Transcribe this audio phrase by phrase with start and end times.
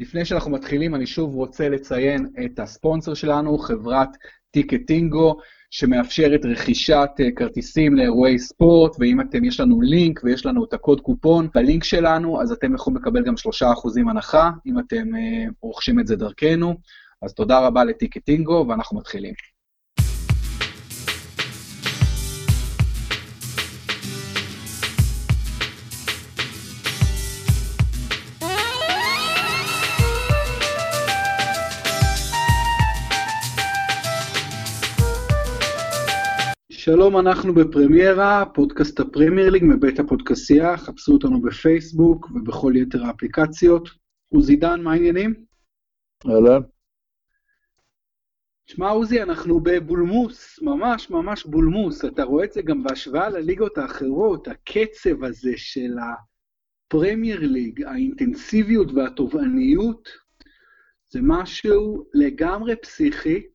[0.00, 4.08] לפני שאנחנו מתחילים, אני שוב רוצה לציין את הספונסר שלנו, חברת
[4.50, 5.36] טיקטינגו,
[5.70, 11.00] שמאפשרת רכישת אה, כרטיסים לאירועי ספורט, ואם אתם, יש לנו לינק ויש לנו את הקוד
[11.00, 16.06] קופון בלינק שלנו, אז אתם יכולים לקבל גם 3% הנחה, אם אתם אה, רוכשים את
[16.06, 16.74] זה דרכנו.
[17.22, 19.34] אז תודה רבה לטיקטינגו, ואנחנו מתחילים.
[36.94, 43.88] שלום, אנחנו בפרמיירה, פודקאסט הפרמייר ליג מבית הפודקסייה, חפשו אותנו בפייסבוק ובכל יתר האפליקציות.
[44.28, 45.44] עוזי דן, מה העניינים?
[46.26, 46.60] אהלן.
[48.66, 52.04] שמע, עוזי, אנחנו בבולמוס, ממש ממש בולמוס.
[52.04, 55.96] אתה רואה את זה גם בהשוואה לליגות האחרות, הקצב הזה של
[56.88, 60.08] הפרמייר ליג, האינטנסיביות והתובעניות,
[61.08, 63.51] זה משהו לגמרי פסיכי.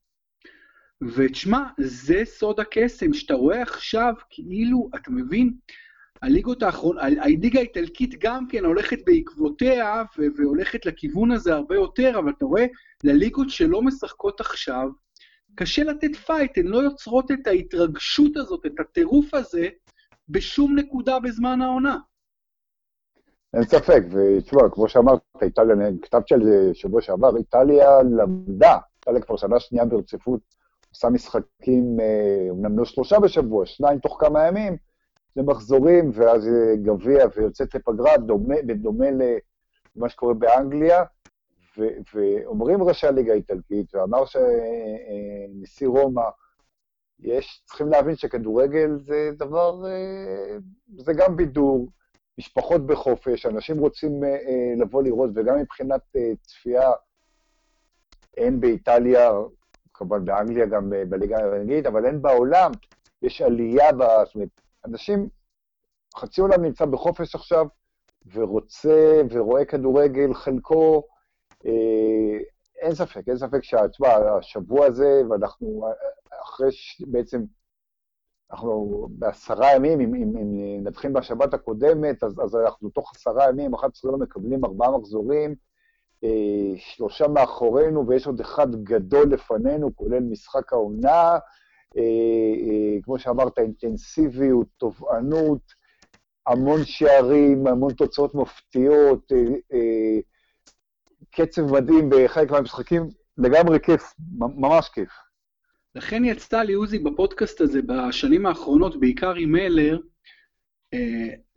[1.03, 5.53] ותשמע, זה סוד הקסם, שאתה רואה עכשיו כאילו, אתה מבין,
[6.21, 10.03] הליגות האחרונות, הליגה האיטלקית גם כן הולכת בעקבותיה
[10.37, 12.65] והולכת לכיוון הזה הרבה יותר, אבל אתה רואה,
[13.03, 14.89] לליגות שלא משחקות עכשיו,
[15.55, 19.67] קשה לתת פייט, הן לא יוצרות את ההתרגשות הזאת, את הטירוף הזה,
[20.29, 21.97] בשום נקודה בזמן העונה.
[23.53, 29.37] אין ספק, ותשמע, כמו שאמרת, איטליה, כתבתי על זה שבוע שעבר, איטליה למדה, איטליה כבר
[29.37, 30.56] שנה שנייה ברציפות
[30.97, 31.97] עושה משחקים,
[32.49, 34.77] אומנם לא שלושה בשבוע, שניים תוך כמה ימים,
[35.35, 36.49] זה מחזורים, ואז
[36.83, 39.05] גביע ויוצאת לפגרה, דומה, בדומה
[39.95, 41.03] למה שקורה באנגליה,
[42.13, 46.29] ואומרים ראשי הליגה האיטלקית, ואמר שנשיא רומא,
[47.19, 49.83] יש, צריכים להבין שכדורגל זה דבר,
[50.97, 51.87] זה גם בידור,
[52.37, 54.11] משפחות בחופש, אנשים רוצים
[54.77, 56.01] לבוא לראות, וגם מבחינת
[56.41, 56.91] צפייה,
[58.37, 59.31] אין באיטליה
[59.97, 62.71] כמובן באנגליה, גם בליגה האנגלית, אבל אין בעולם,
[63.21, 64.03] יש עלייה, ב...
[64.25, 65.29] זאת אומרת, אנשים,
[66.15, 67.67] חצי עולם נמצא בחופש עכשיו,
[68.33, 71.03] ורוצה ורואה כדורגל, חלקו,
[71.65, 71.71] אה,
[72.81, 75.91] אין ספק, אין ספק שהשבוע הזה, ואנחנו
[76.43, 77.01] אחרי ש...
[77.07, 77.43] בעצם,
[78.51, 83.73] אנחנו בעשרה ימים, אם, אם, אם נתחיל בשבת הקודמת, אז, אז אנחנו תוך עשרה ימים,
[83.73, 85.55] 11 לא מקבלים ארבעה מחזורים, אה,
[86.77, 91.37] שלושה מאחורינו ויש עוד אחד גדול לפנינו, כולל משחק העונה,
[91.97, 92.01] אה,
[92.67, 95.61] אה, כמו שאמרת, אינטנסיביות, תובענות,
[96.47, 99.31] המון שערים, המון תוצאות מפתיעות,
[101.31, 105.09] קצב מדהים בחלק מהמשחקים, לגמרי כיף, ממש כיף.
[105.95, 110.01] לכן יצא לי עוזי בפודקאסט הזה בשנים האחרונות, בעיקר עם מלר, אה,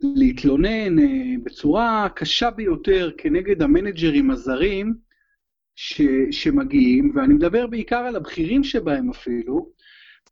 [0.01, 4.93] להתלונן אה, בצורה קשה ביותר כנגד המנג'רים הזרים
[5.75, 9.71] ש, שמגיעים, ואני מדבר בעיקר על הבכירים שבהם אפילו,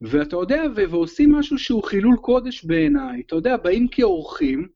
[0.01, 4.67] ואתה יודע, ו- ועושים משהו שהוא חילול קודש בעיניי, אתה יודע, באים כאורחים,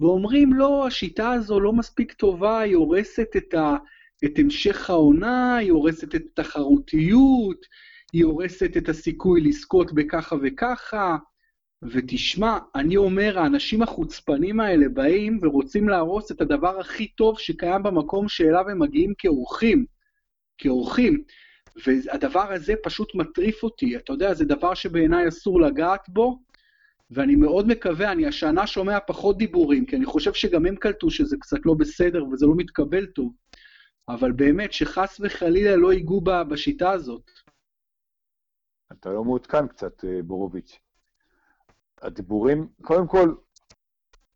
[0.00, 3.76] ואומרים, לא, השיטה הזו לא מספיק טובה, היא הורסת את, ה,
[4.24, 7.66] את המשך העונה, היא הורסת את התחרותיות,
[8.12, 11.16] היא הורסת את הסיכוי לזכות בככה וככה.
[11.82, 18.28] ותשמע, אני אומר, האנשים החוצפנים האלה באים ורוצים להרוס את הדבר הכי טוב שקיים במקום
[18.28, 19.84] שאליו הם מגיעים כאורחים.
[20.58, 21.22] כאורחים.
[21.86, 23.96] והדבר הזה פשוט מטריף אותי.
[23.96, 26.38] אתה יודע, זה דבר שבעיניי אסור לגעת בו,
[27.10, 31.36] ואני מאוד מקווה, אני השנה שומע פחות דיבורים, כי אני חושב שגם הם קלטו שזה
[31.40, 33.32] קצת לא בסדר וזה לא מתקבל טוב.
[34.08, 37.30] אבל באמת, שחס וחלילה לא ייגעו בשיטה הזאת.
[38.92, 40.78] אתה לא מעודכן קצת, אה, בורוביץ'.
[42.02, 43.34] הדיבורים, קודם כל,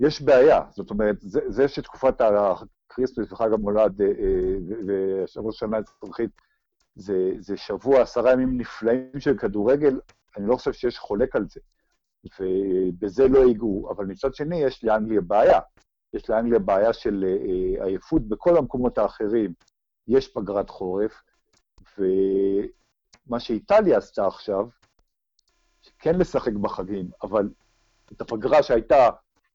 [0.00, 0.60] יש בעיה.
[0.70, 6.30] זאת אומרת, זה, זה שתקופת הקריסטוס וחג המולד אה, אה, ושבוע שנה אזרחית,
[6.94, 10.00] זה, זה שבוע, עשרה ימים נפלאים של כדורגל,
[10.36, 11.60] אני לא חושב שיש חולק על זה.
[12.40, 13.88] ובזה לא ייגעו.
[13.90, 15.60] אבל מצד שני, יש לאנגליה בעיה.
[16.14, 19.52] יש לאנגליה בעיה של אה, עייפות בכל המקומות האחרים.
[20.08, 21.22] יש פגרת חורף,
[21.98, 24.68] ומה שאיטליה עשתה עכשיו,
[25.98, 27.48] כן לשחק בחגים, אבל
[28.12, 29.08] את הפגרה שהייתה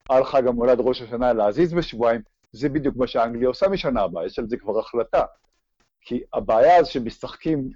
[0.10, 4.40] על חג המולד ראש השנה להזיז בשבועיים, זה בדיוק מה שאנגליה עושה משנה הבאה, יש
[4.40, 5.24] על זה כבר החלטה.
[6.02, 7.70] כי הבעיה זה שמשחקים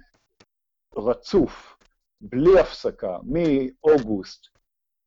[0.96, 1.76] רצוף,
[2.20, 4.46] בלי הפסקה, מאוגוסט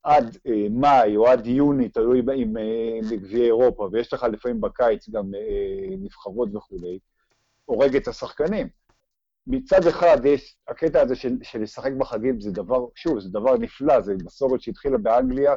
[0.02, 5.08] עד אה, מאי או עד יוני, תלוי אם אה, בגביעי אירופה, ויש לך לפעמים בקיץ
[5.08, 6.98] גם אה, נבחרות וכולי,
[7.64, 8.68] הורג את השחקנים.
[9.46, 14.00] מצד אחד יש, הקטע הזה של, של לשחק בחגים זה דבר, שוב, זה דבר נפלא,
[14.00, 15.54] זה מסורת שהתחילה באנגליה,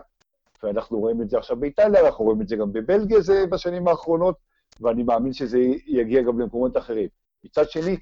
[0.63, 4.35] ואנחנו רואים את זה עכשיו באיטליה, אנחנו רואים את זה גם בבלגיה זה בשנים האחרונות,
[4.81, 7.07] ואני מאמין שזה יגיע גם למקומות אחרים.
[7.43, 7.97] מצד שני,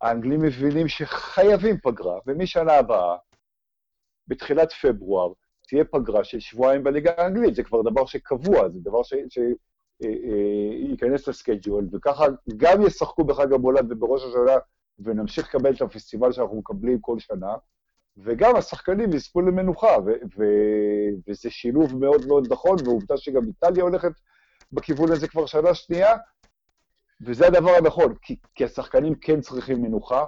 [0.00, 3.16] האנגלים מבינים שחייבים פגרה, ומשנה הבאה,
[4.28, 5.32] בתחילת פברואר,
[5.68, 9.02] תהיה פגרה של שבועיים בליגה האנגלית, זה כבר דבר שקבוע, זה דבר
[10.02, 14.56] שייכנס לסקייג'ול, וככה גם ישחקו בחג המולד ובראש השנה,
[14.98, 17.54] ונמשיך לקבל את הפסטיבל שאנחנו מקבלים כל שנה,
[18.16, 19.96] וגם השחקנים יזכו למנוחה,
[21.28, 24.12] וזה שילוב מאוד מאוד נכון, ועובדה שגם איטליה הולכת
[24.72, 26.16] בכיוון הזה כבר שנה שנייה,
[27.20, 30.24] וזה הדבר הנכון, כי, כי השחקנים כן צריכים מנוחה,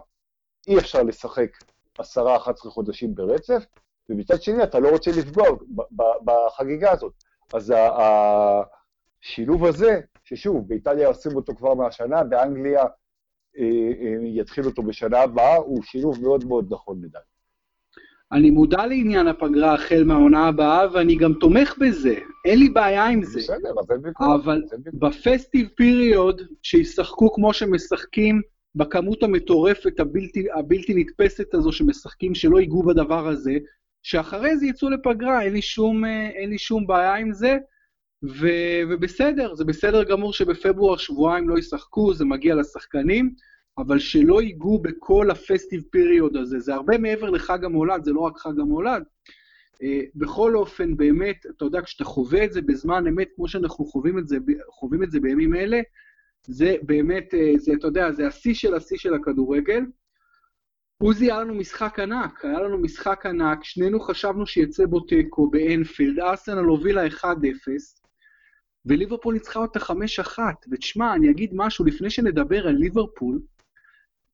[0.69, 1.51] אי אפשר לשחק
[1.99, 3.65] עשרה, 11 חודשים ברצף,
[4.09, 5.47] ומצד שני אתה לא רוצה לפגוע
[6.25, 7.13] בחגיגה הזאת.
[7.55, 7.75] אז
[9.25, 12.83] השילוב הזה, ששוב, באיטליה עושים אותו כבר מהשנה, באנגליה
[13.59, 13.65] אה,
[14.01, 17.25] אה, יתחיל אותו בשנה הבאה, הוא שילוב מאוד מאוד נכון לדעתי.
[18.33, 22.15] אני מודע לעניין הפגרה החל מהעונה הבאה, ואני גם תומך בזה,
[22.45, 23.39] אין לי בעיה עם זה.
[23.39, 24.27] בסדר, אז אין ויכוח.
[24.45, 24.63] אבל
[24.95, 28.41] בפסטיב פיריוד, שישחקו כמו שמשחקים,
[28.75, 33.59] בכמות המטורפת הבלתי, הבלתי נתפסת הזו שמשחקים, שלא ייגעו בדבר הזה,
[34.03, 37.59] שאחרי זה יצאו לפגרה, אין לי שום, אין לי שום בעיה עם זה,
[38.25, 38.49] ו,
[38.91, 43.35] ובסדר, זה בסדר גמור שבפברואר שבועיים לא ישחקו, זה מגיע לשחקנים.
[43.79, 46.61] אבל שלא ייגעו בכל הפסטיב פיריוד הזה.
[46.61, 49.03] זה הרבה מעבר לחג המולד, זה לא רק חג המולד.
[49.75, 54.19] Uh, בכל אופן, באמת, אתה יודע, כשאתה חווה את זה בזמן אמת, כמו שאנחנו חווים
[54.19, 54.37] את זה,
[54.71, 55.81] חווים את זה בימים אלה,
[56.47, 59.85] זה באמת, uh, זה, אתה יודע, זה השיא של השיא של הכדורגל.
[61.03, 66.19] עוזי, היה לנו משחק ענק, היה לנו משחק ענק, שנינו חשבנו שיצא בו תיקו באנפילד,
[66.19, 67.25] ארסנל הובילה 1-0,
[68.87, 70.39] וליברפול ניצחה אותה 5-1.
[70.71, 73.41] ותשמע, אני אגיד משהו לפני שנדבר על ליברפול,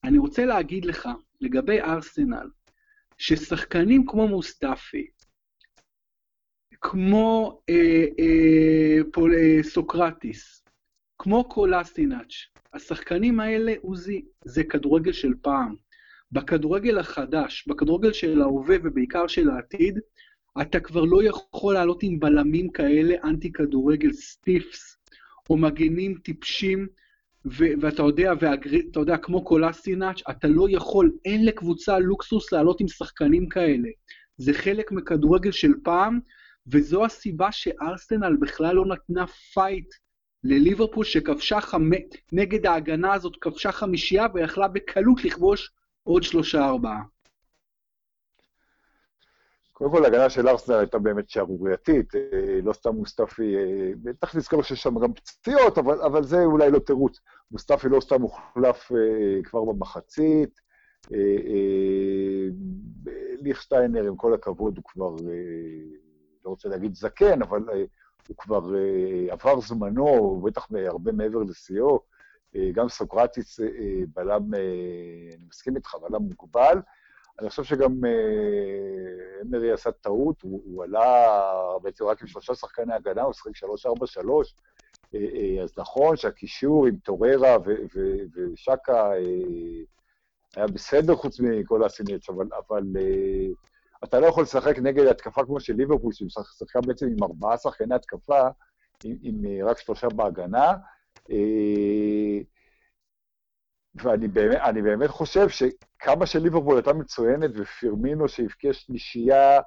[0.04, 1.08] אני רוצה להגיד לך,
[1.40, 2.50] לגבי ארסנל,
[3.18, 5.06] ששחקנים כמו מוסטפי,
[6.80, 10.64] כמו אה, אה, פול, אה, סוקרטיס,
[11.18, 12.34] כמו קולאסינאץ',
[12.72, 15.74] השחקנים האלה, עוזי, זה כדורגל של פעם.
[16.32, 19.98] בכדורגל החדש, בכדורגל של ההווה ובעיקר של העתיד,
[20.60, 24.96] אתה כבר לא יכול לעלות עם בלמים כאלה אנטי כדורגל טיפשים,
[25.50, 26.86] או מגנים טיפשים,
[27.46, 32.88] ו- ואתה יודע, ואתה יודע, כמו קולאסינאץ', אתה לא יכול, אין לקבוצה לוקסוס לעלות עם
[32.88, 33.88] שחקנים כאלה.
[34.36, 36.20] זה חלק מכדורגל של פעם,
[36.66, 39.94] וזו הסיבה שארסנל בכלל לא נתנה פייט
[40.44, 41.90] לליברפול שכבשה חמ...
[42.32, 45.70] נגד ההגנה הזאת, כבשה חמישייה ויכלה בקלות לכבוש
[46.02, 47.02] עוד שלושה-ארבעה.
[49.78, 54.62] קודם כל, ההגנה של ארסנל הייתה באמת שערורייתית, אה, לא סתם מוסטפי, אה, בטח נזכור
[54.62, 57.20] שיש שם גם פציעות, אבל, אבל זה אולי לא תירוץ.
[57.50, 60.66] מוסטפי לא סתם הוחלף אה, כבר במחצית.
[63.38, 65.16] ליכשטיינר, עם כל הכבוד, הוא כבר,
[66.44, 67.62] לא רוצה להגיד זקן, אבל
[68.28, 68.60] הוא כבר
[69.30, 72.00] עבר זמנו, הוא בטח הרבה מעבר לשיאו.
[72.72, 73.60] גם סוקרטיס
[74.14, 76.78] בלם, אני מסכים איתך, בלם מוגבל.
[77.40, 81.28] אני חושב שגם אה, אמרי עשה טעות, הוא, הוא עלה
[81.82, 83.66] בעצם רק עם שלושה שחקני הגנה, הוא שחק 3-4-3,
[85.14, 87.56] אה, אה, אז נכון שהקישור עם טוררה
[88.34, 89.10] ושקה
[90.56, 92.82] היה בסדר חוץ מכל הסינץ, אבל, אבל
[94.04, 98.48] אתה לא יכול לשחק נגד התקפה כמו של ליברפול, שמשחקה בעצם עם ארבעה שחקני התקפה,
[99.04, 100.72] עם, עם רק שלושה בהגנה.
[104.02, 109.60] ואני באמת, באמת חושב שכמה שליברפול הייתה מצוינת, ופירמינו שהבקיע שלישייה,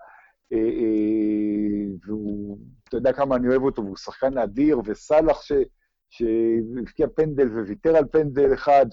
[0.53, 2.57] אה, אה, והוא,
[2.89, 5.41] אתה יודע כמה אני אוהב אותו, והוא שחקן אדיר, וסאלח
[6.09, 8.85] שהבקיע פנדל וויתר על פנדל אחד,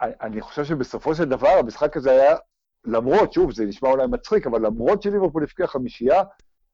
[0.00, 2.36] ואני חושב שבסופו של דבר המשחק הזה היה,
[2.84, 6.22] למרות, שוב, זה נשמע אולי מצחיק, אבל למרות שליברפול הבקיע חמישייה,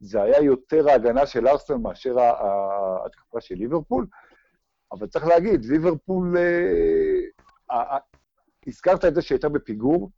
[0.01, 4.07] זה היה יותר ההגנה של ארסנל מאשר ההתקפה של ליברפול.
[4.93, 7.99] אבל צריך להגיד, ליברפול, אה, אה,
[8.67, 10.11] הזכרת את זה שהייתה בפיגור,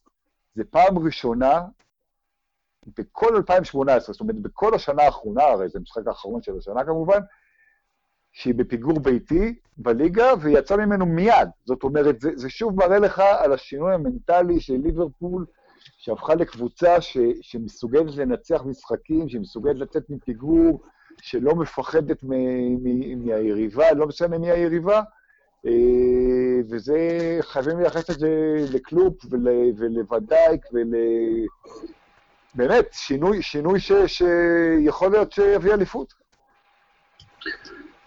[0.55, 1.61] זה פעם ראשונה
[2.99, 7.19] בכל 2018, זאת אומרת, בכל השנה האחרונה, הרי זה המשחק האחרון של השנה כמובן,
[8.33, 11.49] שהיא בפיגור ביתי בליגה, והיא יצאה ממנו מיד.
[11.65, 15.47] זאת אומרת, זה, זה שוב מראה לך על השינוי המנטלי של ליברפול,
[15.97, 20.83] שהפכה לקבוצה ש, שמסוגלת לנצח משחקים, שמסוגלת לצאת מפיגור,
[21.23, 22.23] שלא מפחדת
[23.25, 25.03] מהיריבה, לא משנה מי היריבה,
[25.67, 26.99] אה, וזה,
[27.41, 30.95] חייבים לייחס את זה לקלופ ול, ולוודאיק ול...
[32.55, 36.15] באמת, שינוי, שינוי ש, שיכול להיות שיביא אליפות.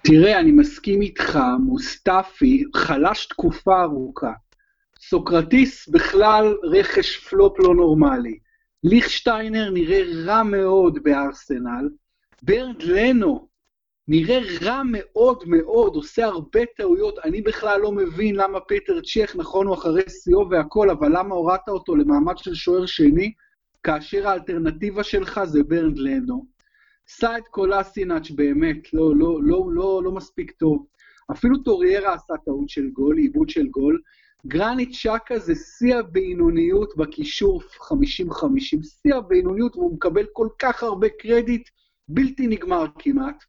[0.03, 4.31] תראה, אני מסכים איתך, מוסטפי חלש תקופה ארוכה.
[5.01, 8.39] סוקרטיס בכלל רכש פלופ לא נורמלי.
[8.83, 11.89] ליכשטיינר נראה רע מאוד בארסנל.
[12.41, 13.48] ברנד לנו
[14.07, 19.67] נראה רע מאוד מאוד, עושה הרבה טעויות, אני בכלל לא מבין למה פיטר צ'ך, נכון
[19.67, 23.33] הוא אחרי שיאו והכל, אבל למה הורדת אותו למעמד של שוער שני,
[23.83, 26.45] כאשר האלטרנטיבה שלך זה ברנד לנו.
[27.07, 30.86] סעיד קולאסינאץ' באמת, לא, לא, לא, לא, לא מספיק טוב.
[31.31, 34.01] אפילו טוריירה עשה טעות של גול, עיבוד של גול.
[34.48, 37.93] גרנית שקה זה שיא הבינוניות בקישור 50-50,
[38.83, 41.69] שיא הבינוניות, והוא מקבל כל כך הרבה קרדיט,
[42.08, 43.43] בלתי נגמר כמעט.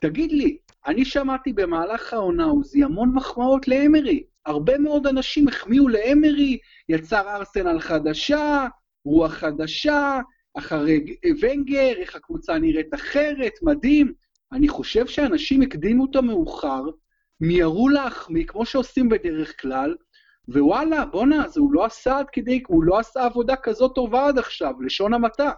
[0.00, 4.24] תגיד לי, אני שמעתי במהלך העונה עוזי המון מחמאות לאמרי.
[4.46, 8.66] הרבה מאוד אנשים החמיאו לאמרי, יצר ארסנל חדשה,
[9.04, 10.20] רוח חדשה,
[10.58, 14.12] אחרי ונגר, איך הקבוצה נראית אחרת, מדהים.
[14.52, 16.82] אני חושב שאנשים הקדימו את המאוחר,
[17.40, 19.96] מיהרו להחמיא, כמו שעושים בדרך כלל,
[20.48, 24.38] ווואלה, בואנה, אז הוא לא עשה עד כדי, הוא לא עשה עבודה כזאת טובה עד
[24.38, 25.50] עכשיו, לשון המעטה.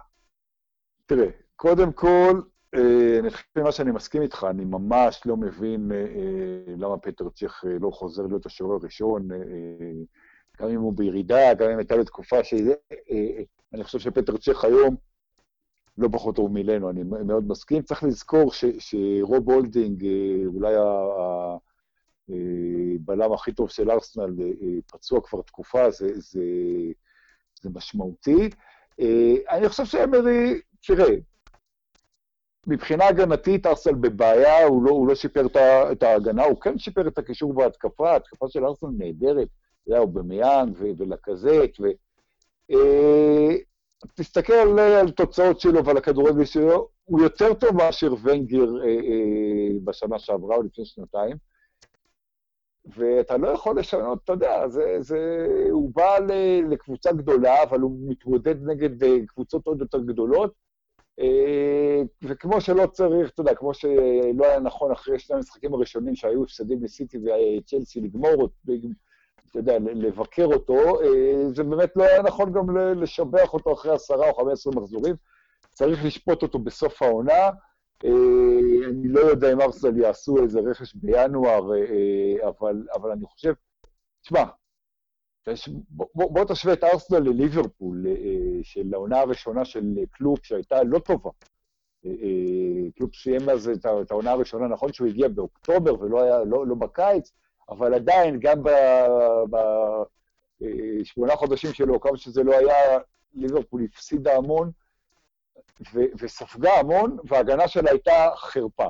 [1.05, 2.41] תראה, קודם כל,
[2.75, 7.29] אה, אני חושב מה שאני מסכים איתך, אני ממש לא מבין אה, אה, למה פטר
[7.29, 9.27] צ'ך לא חוזר להיות השוער הראשון,
[10.61, 12.53] גם אם הוא בירידה, גם אם הייתה לו תקופה ש...
[13.73, 14.95] אני חושב שפטר צ'ך היום
[15.97, 17.81] לא פחות טוב מילנו, אני מאוד מסכים.
[17.81, 20.05] צריך לזכור ש, שרוב הולדינג,
[20.45, 20.75] אולי
[22.29, 24.33] הבלם הכי טוב של ארסנל,
[24.91, 26.41] פצוע כבר תקופה, זה, זה,
[27.61, 28.49] זה משמעותי.
[29.49, 31.15] אני חושב שאמרי, תראה,
[32.67, 35.45] מבחינה הגנתית, ארסנל בבעיה, הוא לא, הוא לא שיפר
[35.91, 39.47] את ההגנה, הוא כן שיפר את הקישור וההתקפה, ההתקפה של ארסנל נהדרת,
[39.85, 41.85] אובמיאנג ולקזט, ו...
[42.71, 43.55] אה,
[44.15, 50.19] תסתכל על, תוצאות שלו ועל הכדורגל שלו, הוא יותר טוב מאשר ונגר אה, אה, בשנה
[50.19, 51.37] שעברה או לפני שנתיים,
[52.85, 56.17] ואתה לא יכול לשנות, אתה יודע, זה, זה, הוא בא
[56.69, 60.53] לקבוצה גדולה, אבל הוא מתמודד נגד אה, קבוצות עוד יותר גדולות,
[62.23, 66.83] וכמו שלא צריך, אתה יודע, כמו שלא היה נכון אחרי שני המשחקים הראשונים שהיו הפסדים
[66.83, 68.49] לסיטי וצ'לסי לגמור,
[69.53, 74.29] אתה יודע, לבקר אותו, אה, זה באמת לא היה נכון גם לשבח אותו אחרי עשרה
[74.29, 75.15] או חמש עשרה מחזורים.
[75.69, 77.49] צריך לשפוט אותו בסוף העונה.
[78.05, 78.09] אה,
[78.89, 81.71] אני לא יודע אם ארסנל יעשו איזה רכש בינואר,
[82.47, 83.53] אבל, אבל אני חושב,
[84.21, 84.43] תשמע,
[85.89, 91.29] בוא, בוא תשווה את ארסנל לליברפול, אה, של העונה הראשונה של קלופ, שהייתה לא טובה.
[92.05, 96.67] אה, אה, קלופ סיים אז את העונה הראשונה, נכון שהוא הגיע באוקטובר ולא היה, לא,
[96.67, 97.31] לא בקיץ,
[97.69, 98.63] אבל עדיין, גם
[100.59, 102.99] בשמונה חודשים שלו, כמה שזה לא היה,
[103.33, 104.71] ליברפול הפסידה המון
[105.93, 108.89] וספגה המון, וההגנה שלה הייתה חרפה.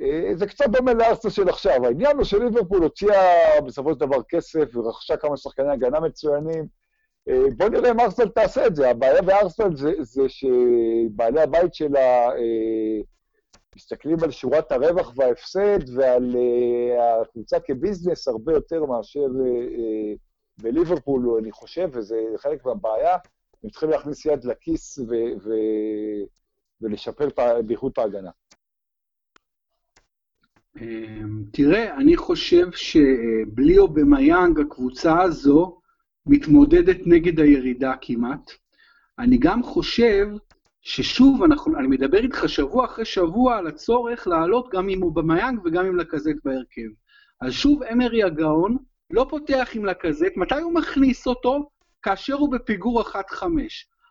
[0.00, 1.84] אה, זה קצת דומה לארסנל של עכשיו.
[1.86, 6.66] העניין הוא שליברפול הוציאה בסופו של דבר כסף ורכשה כמה שחקני הגנה מצוינים.
[7.28, 8.90] אה, בוא נראה אם ארסנל תעשה את זה.
[8.90, 13.00] הבעיה בארסנל זה, זה שבעלי הבית שלה אה,
[13.76, 16.36] מסתכלים על שורת הרווח וההפסד ועל
[17.00, 19.26] הקבוצה כביזנס הרבה יותר מאשר
[20.62, 23.16] בליברפול, אני חושב, וזה חלק מהבעיה.
[23.64, 26.24] הם צריכים להכניס יד לכיס ו- ו-
[26.80, 27.28] ולשפר
[27.66, 28.30] באיכות ההגנה.
[30.80, 35.80] אמ, תראה, אני חושב שבלי אובמיאנג הקבוצה הזו
[36.26, 38.50] מתמודדת נגד הירידה כמעט.
[39.18, 40.26] אני גם חושב
[40.82, 45.86] ששוב, אנחנו, אני מדבר איתך שבוע אחרי שבוע על הצורך לעלות גם עם אובמיאנג וגם
[45.86, 46.88] עם לקזט בהרכב.
[47.40, 48.76] אז שוב, אמרי הגאון
[49.10, 51.70] לא פותח עם לקזט, מתי הוא מכניס אותו?
[52.02, 53.14] כאשר הוא בפיגור 1-5.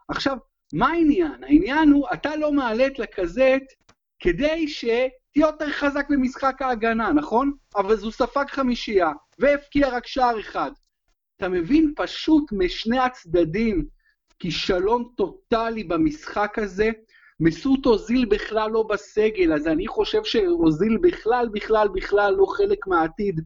[0.09, 0.37] עכשיו,
[0.73, 1.43] מה העניין?
[1.43, 3.73] העניין הוא, אתה לא מעלה את לקזט
[4.19, 4.85] כדי ש...
[5.35, 7.53] תהיה יותר חזק במשחק ההגנה, נכון?
[7.75, 10.71] אבל הוא ספג חמישייה, והפקיע רק שער אחד.
[11.37, 11.93] אתה מבין?
[11.95, 13.85] פשוט משני הצדדים
[14.39, 16.89] כישלון טוטאלי במשחק הזה.
[17.39, 23.41] מסות אוזיל בכלל לא בסגל, אז אני חושב שאוזיל בכלל, בכלל, בכלל לא חלק מהעתיד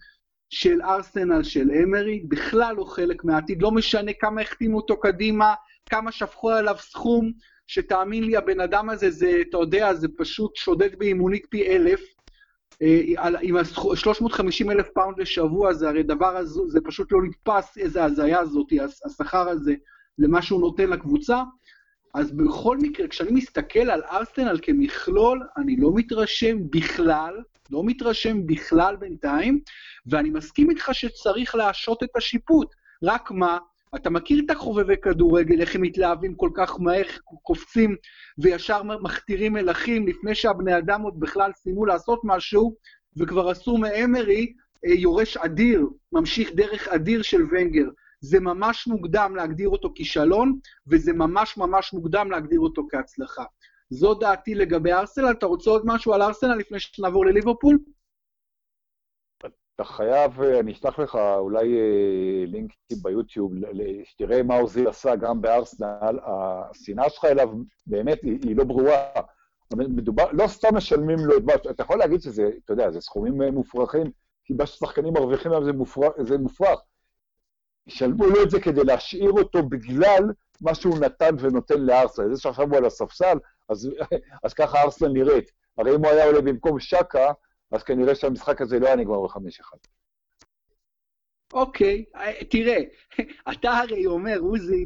[0.49, 5.53] של ארסנל של אמרי, בכלל לא חלק מהעתיד, לא משנה כמה החתימו אותו קדימה,
[5.89, 7.31] כמה שפכו עליו סכום,
[7.67, 12.01] שתאמין לי, הבן אדם הזה, זה, אתה יודע, זה פשוט שודד באימונית פי אלף.
[12.81, 13.01] אה,
[13.41, 18.39] עם ה-350 אלף פאונד לשבוע, זה הרי דבר הזה, זה פשוט לא נתפס איזה הזיה
[18.39, 18.67] הזאת,
[19.05, 19.73] השכר הזה,
[20.17, 21.43] למה שהוא נותן לקבוצה.
[22.13, 27.35] אז בכל מקרה, כשאני מסתכל על ארסנל כמכלול, אני לא מתרשם בכלל,
[27.71, 29.59] לא מתרשם בכלל בינתיים,
[30.05, 32.75] ואני מסכים איתך שצריך להשהות את השיפוט.
[33.03, 33.57] רק מה,
[33.95, 37.03] אתה מכיר את החובבי כדורגל, איך הם מתלהבים כל כך מהר,
[37.43, 37.95] קופצים
[38.37, 42.75] וישר מכתירים מלכים לפני שהבני אדם עוד בכלל סיימו לעשות משהו,
[43.17, 44.53] וכבר עשו מאמרי
[44.85, 47.89] אה, יורש אדיר, ממשיך דרך אדיר של ונגר.
[48.21, 53.43] זה ממש מוקדם להגדיר אותו כישלון, וזה ממש ממש מוקדם להגדיר אותו כהצלחה.
[53.89, 55.31] זו דעתי לגבי ארסנל.
[55.31, 57.77] אתה רוצה עוד משהו על ארסנל לפני שנעבור לליברפול?
[59.79, 63.51] אתה חייב, אני אשלח לך אולי אה, לינקים ביוטיוב,
[64.03, 66.19] שתראה מה אוזיל עשה גם בארסנל.
[66.25, 67.49] השנאה שלך אליו
[67.87, 69.03] באמת היא, היא לא ברורה.
[69.75, 73.41] מדובר, לא סתם משלמים לו את מה, אתה יכול להגיד שזה, אתה יודע, זה סכומים
[73.41, 74.11] אה, מופרכים,
[74.45, 76.13] כי מה ששחקנים מרוויחים היום זה מופרך.
[76.21, 76.79] זה מופרך.
[77.87, 80.23] ישלמו לו את זה כדי להשאיר אותו בגלל
[80.61, 82.35] מה שהוא נתן ונותן לארסנל.
[82.35, 83.37] זה שעכשיו הוא על הספסל,
[83.69, 83.89] אז,
[84.43, 85.51] אז ככה ארסנל נראית.
[85.77, 87.31] הרי אם הוא היה עולה במקום שקה,
[87.71, 89.77] אז כנראה שהמשחק הזה לא היה נגמר בחמש אחד.
[91.53, 92.77] אוקיי, אה, תראה,
[93.51, 94.85] אתה הרי אומר, עוזי,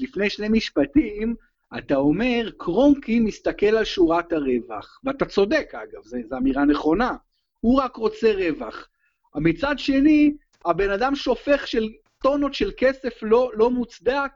[0.00, 1.34] לפני שני משפטים,
[1.78, 7.16] אתה אומר, קרונקי מסתכל על שורת הרווח, ואתה צודק אגב, זו אמירה נכונה,
[7.60, 8.88] הוא רק רוצה רווח.
[9.34, 11.88] מצד שני, הבן אדם שופך של
[12.22, 14.30] טונות של כסף לא, לא מוצדק,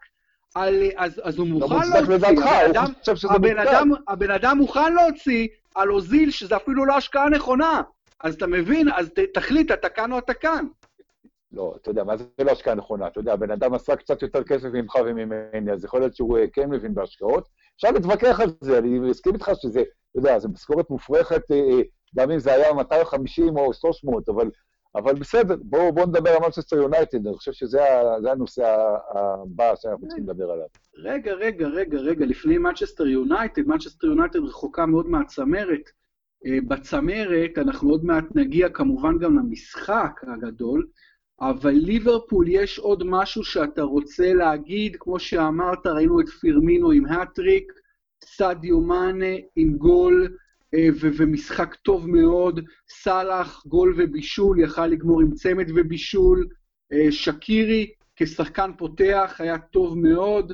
[0.55, 2.93] על, אז, אז הוא לא מוכן לא להוציא, לדעתך, הבן, אדם,
[3.31, 7.83] הבן, אדם, הבן אדם מוכן להוציא על אוזיל, שזה אפילו לא השקעה נכונה.
[8.21, 10.67] אז אתה מבין, אז ת, תחליט, אתה כאן או אתה כאן.
[11.53, 13.07] לא, אתה יודע, מה זה לא השקעה נכונה?
[13.07, 16.45] אתה יודע, הבן אדם עשה קצת יותר כסף ממך וממני, אז יכול להיות שהוא אה,
[16.53, 17.49] כן מבין בהשקעות.
[17.77, 21.81] אפשר להתווכח על זה, אני מסכים איתך שזה, אתה יודע, זו משכורת מופרכת, אה, אה,
[22.17, 24.51] גם אם זה היה 250 או 300, אבל,
[24.95, 27.81] אבל בסדר, בואו בוא נדבר על מנצ'סטר יונייטד, אני חושב שזה
[28.33, 30.67] הנושא הבא שאנחנו צריכים לדבר עליו.
[31.05, 35.91] רגע, רגע, רגע, רגע, לפני מנצ'סטר יונייטד, מנצ'סטר יונייטד רחוקה מאוד מהצמרת.
[36.69, 40.87] בצמרת, אנחנו עוד מעט נגיע כמובן גם למשחק הגדול,
[41.41, 47.73] אבל ליברפול יש עוד משהו שאתה רוצה להגיד, כמו שאמרת, ראינו את פירמינו עם האטריק,
[48.25, 50.35] סעדיו מאנה עם גול אה,
[51.19, 56.49] ומשחק טוב מאוד, סאלח, גול ובישול, יכל לגמור עם צמד ובישול,
[56.93, 60.53] אה, שקירי כשחקן פותח היה טוב מאוד,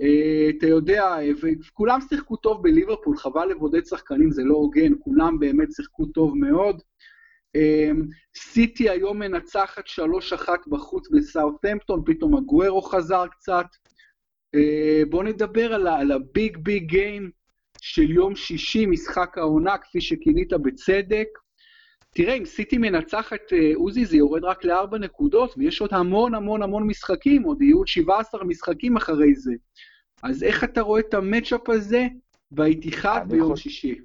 [0.00, 5.72] אה, אתה יודע, וכולם שיחקו טוב בליברפול, חבל לבודד שחקנים, זה לא הוגן, כולם באמת
[5.72, 6.82] שיחקו טוב מאוד.
[8.36, 13.66] סיטי היום מנצחת 3-1 בחוץ בסאוטהמפטון, פתאום הגוורו חזר קצת.
[14.54, 17.30] אה, בואו נדבר על הביג ביג גיים
[17.86, 21.28] של יום שישי, משחק העונה, כפי שכינית בצדק.
[22.10, 26.62] תראה, אם סיטי מנצחת אה, עוזי, זה יורד רק לארבע נקודות, ויש עוד המון המון
[26.62, 29.52] המון משחקים, עוד יהיו עוד 17 משחקים אחרי זה.
[30.22, 32.06] אז איך אתה רואה את המצ'אפ הזה
[32.50, 33.62] באיתיחד ביום חושב...
[33.62, 34.00] שישי?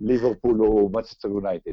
[0.00, 1.72] לליברפול או מצ'סטר יונייטד.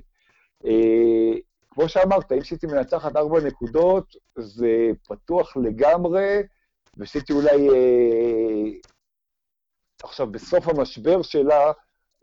[1.70, 6.44] כמו שאמרת, אם סיטי מנצחת ארבע נקודות, זה פתוח לגמרי,
[6.98, 7.68] וסיטי אולי
[10.04, 11.72] עכשיו בסוף המשבר שלה,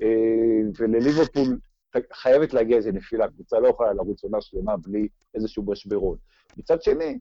[0.02, 1.58] אה, ולליברפול
[2.12, 6.16] חייבת להגיע איזו נפילה, קבוצה לא יכולה לרוץ עונה שלמה בלי איזשהו משברון.
[6.56, 7.18] מצד שני,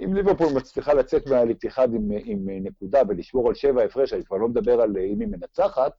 [0.00, 4.48] אם ליברפול מצליחה לצאת מהליטיחד עם, עם נקודה ולשמור על שבע הפרש, אני כבר לא
[4.48, 5.92] מדבר על אם היא מנצחת,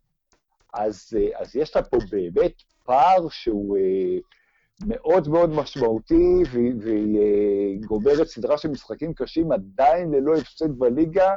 [0.73, 4.17] אז, אה, אז יש לה פה באמת פער שהוא אה,
[4.87, 11.35] מאוד מאוד משמעותי, והיא גומרת סדרה של משחקים קשים עדיין ללא הפסד בליגה,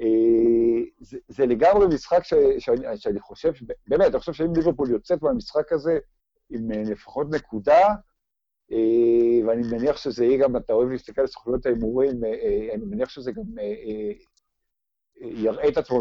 [0.00, 3.52] אה, זה, זה לגמרי משחק ש, שאני, שאני חושב,
[3.88, 5.98] באמת, אני חושב שאם ליברפול יוצאת מהמשחק הזה
[6.50, 7.94] עם אה, לפחות נקודה, אה,
[9.46, 12.24] ואני מניח שזה יהיה גם, אתה אוהב להסתכל על סוכנויות ההימורים,
[12.74, 13.42] אני מניח שזה גם
[15.20, 16.00] יראה את עצמו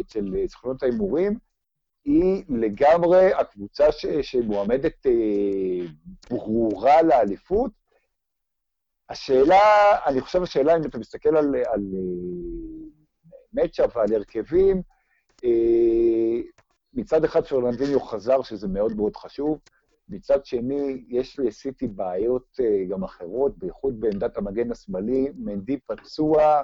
[0.00, 1.38] אצל סוכנויות ההימורים,
[2.04, 5.06] היא לגמרי הקבוצה ש, שמועמדת
[6.30, 7.70] ברורה לאליפות,
[9.08, 9.58] השאלה,
[10.06, 11.82] אני חושב השאלה, אם אתה מסתכל על, על
[13.52, 14.82] מצ'אפ ועל הרכבים,
[15.44, 16.40] אה,
[16.94, 19.58] מצד אחד פרלנדיניו חזר, שזה מאוד מאוד חשוב,
[20.08, 26.62] מצד שני, יש לסיטי בעיות אה, גם אחרות, בייחוד בעמדת המגן השמאלי, מנדי פצוע,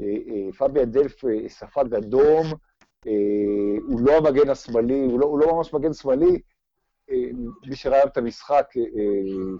[0.00, 2.46] אה, פאביה דלף ספג אדום,
[3.88, 6.40] הוא לא המגן השמאלי, הוא לא, הוא לא ממש מגן שמאלי,
[7.68, 8.66] מי שראה את המשחק,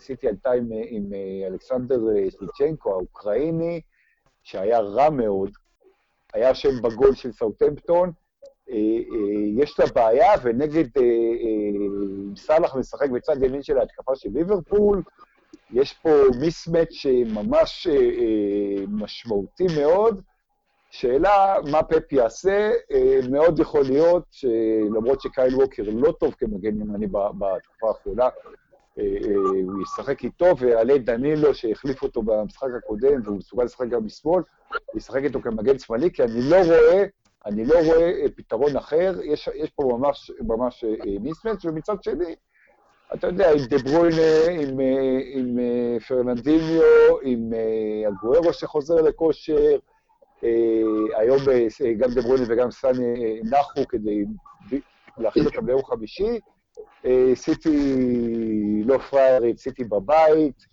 [0.00, 1.12] סיטי עלתה עם, עם
[1.46, 3.80] אלכסנדר סליצ'נקו, האוקראיני,
[4.42, 5.50] שהיה רע מאוד,
[6.35, 8.12] היה שם בגול של סאוטמפטון,
[9.56, 10.85] יש לה בעיה, ונגד
[12.37, 15.02] סאלח משחק בצד ימין של ההתקפה של ליברפול,
[15.70, 17.87] יש פה מיסמץ' ממש
[18.88, 20.20] משמעותי מאוד,
[20.90, 27.06] שאלה מה פפ יעשה, אה, מאוד יכול להיות שלמרות שקייל ווקר לא טוב כמגן ימני
[27.06, 28.28] בתקופה האחרונה,
[28.98, 34.04] אה, אה, הוא ישחק איתו, ויעלה דנילו שהחליף אותו במשחק הקודם, והוא מסוגל לשחק גם
[34.04, 34.42] משמאל,
[34.94, 37.04] ישחק איתו כמגן שמאלי, כי אני לא רואה,
[37.46, 40.85] אני לא רואה פתרון אחר, יש, יש פה ממש, ממש
[41.20, 42.35] מיסמנט, ומצד שני,
[43.14, 44.81] אתה יודע, עם דה ברוינה, עם,
[45.35, 45.59] עם
[46.09, 47.53] פרננדיניו, עם
[48.09, 49.79] אגוארו שחוזר לכושר,
[50.44, 51.38] אה, היום
[51.85, 54.24] אה, גם דה ברוינה וגם סאני אה, נחו כדי
[55.18, 56.40] להכין אותם ליום חמישי.
[57.35, 60.66] סיטי לא פריירית, סיטי בבית.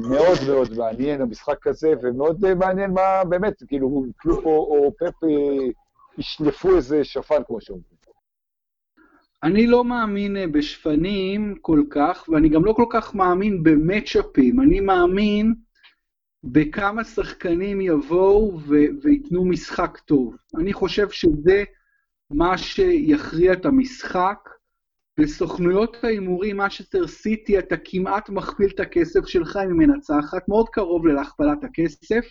[0.00, 5.28] מאוד מאוד מעניין המשחק הזה, ומאוד מעניין מה באמת, כאילו, קלופ או פפ
[6.18, 8.00] ישלפו איזה שפן, כמו שאומרים.
[9.42, 14.60] אני לא מאמין בשפנים כל כך, ואני גם לא כל כך מאמין במצ'אפים.
[14.60, 15.54] אני מאמין
[16.44, 20.36] בכמה שחקנים יבואו ו- וייתנו משחק טוב.
[20.58, 21.64] אני חושב שזה
[22.30, 24.48] מה שיכריע את המשחק.
[25.20, 31.06] בסוכנויות ההימורים, משטר סיטי, אתה כמעט מכפיל את הכסף שלך אם היא מנצחת, מאוד קרוב
[31.06, 32.26] להכפלת הכסף.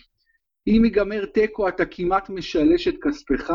[0.66, 3.52] אם ייגמר תיקו, אתה כמעט משלש את כספך,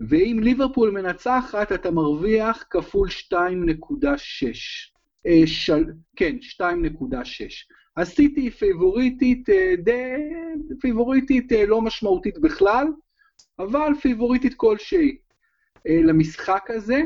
[0.00, 3.36] ואם ליברפול מנצחת, אתה מרוויח כפול 2.6.
[5.26, 5.84] אה, של...
[6.16, 6.66] כן, 2.6.
[7.96, 10.12] הסיטי היא פייבוריטית, אה, די,
[10.80, 12.86] פייבוריטית אה, לא משמעותית בכלל,
[13.58, 15.16] אבל פייבוריטית כלשהי
[15.88, 17.02] אה, למשחק הזה.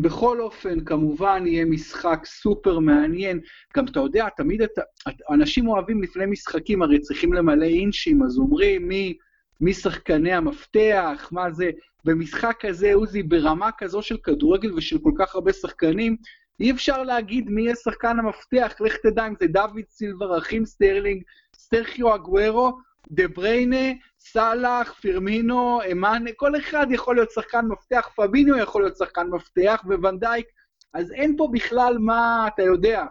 [0.00, 3.40] בכל אופן, כמובן יהיה משחק סופר מעניין.
[3.76, 4.82] גם אתה יודע, תמיד אתה,
[5.30, 9.16] אנשים אוהבים לפני משחקים, הרי צריכים למלא אינצ'ים, אז אומרים מי,
[9.60, 11.70] מי שחקני המפתח, מה זה.
[12.04, 16.16] במשחק הזה, עוזי, ברמה כזו של כדורגל ושל כל כך הרבה שחקנים,
[16.60, 21.22] אי אפשר להגיד מי יהיה שחקן המפתח, לך תדע אם זה דויד סילבה, ראחים סטרלינג,
[21.56, 22.78] סרחיו אגוארו,
[23.10, 28.96] דה בריינה, סאלח, פירמינו, או מאנה, כל אחד יכול להיות שחקן מפתח, פביניו יכול להיות
[28.96, 30.46] שחקן מפתח, ואן דייק,
[30.94, 33.04] אז אין פה בכלל מה, אתה יודע.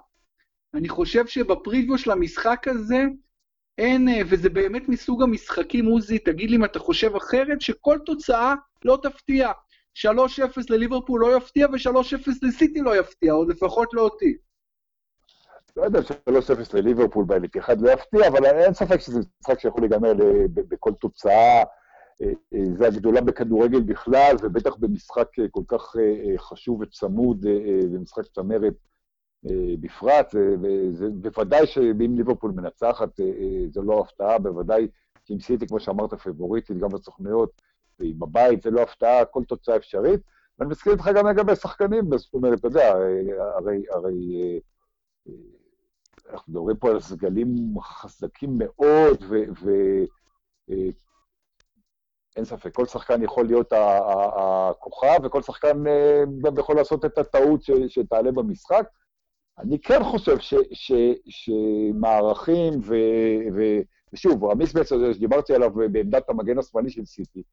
[0.74, 3.04] אני חושב שבפריוויו של המשחק הזה,
[3.78, 8.56] אין, וזה באמת מסוג המשחקים, עוזי, תגיד לי אם אתה חושב אחרת, שכל תוצאה
[8.86, 9.52] לא תפתיע.
[9.98, 10.08] 3-0
[10.70, 14.38] לליברפול לא יפתיע ו-3-0 לסיטי לא יפתיע, או לפחות לא אותי.
[15.78, 16.04] לא יודע, 3-0
[16.74, 20.14] לליברפול באליט אחד לא יפתיע, אבל אין ספק שזה משחק שיכול להיגמר
[20.54, 21.64] בכל תוצאה.
[22.22, 25.96] אה, אה, זה הגדולה בכדורגל בכלל, ובטח במשחק אה, כל כך
[26.38, 27.46] חשוב וצמוד,
[27.94, 28.74] ומשחק צמרת
[29.80, 30.36] בפרט.
[31.22, 33.10] בוודאי שאם ליברפול מנצחת,
[33.70, 34.88] זו לא הפתעה, בוודאי
[35.24, 37.62] שאם סיטי, כמו שאמרת, פבוריטית, גם בסוכנויות,
[38.00, 40.22] והיא בבית, זה לא הפתעה, כל תוצאה אפשרית.
[40.60, 42.96] ואני מסכים איתך גם לגבי שחקנים, זאת אומרת, אתה יודע,
[43.58, 44.60] הרי, הרי
[46.30, 50.06] אנחנו מדברים פה על סגלים חזקים מאוד, ואין
[52.38, 55.84] אה, ספק, כל שחקן יכול להיות הכוכב, וכל שחקן
[56.42, 58.88] גם יכול לעשות את הטעות שתעלה במשחק.
[59.60, 60.38] אני כן חושב
[61.30, 62.96] שמערכים, ו,
[63.56, 63.62] ו,
[64.14, 67.44] ושוב, המיסבץ הזה שדיברתי עליו בעמדת המגן השמאלי של סיטי,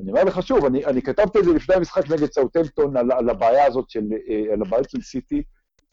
[0.00, 3.30] אני אומר לך שוב, אני, אני כתבתי את זה לפני המשחק נגד סאוטמפטון, על, על
[3.30, 5.42] הבעיה הזאת של, אה, על הבעיה של סיטי,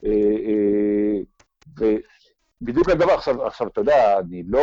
[0.06, 0.12] אה,
[2.56, 4.62] אה, ובדיוק הדבר, עכשיו, עכשיו, אתה יודע, אני לא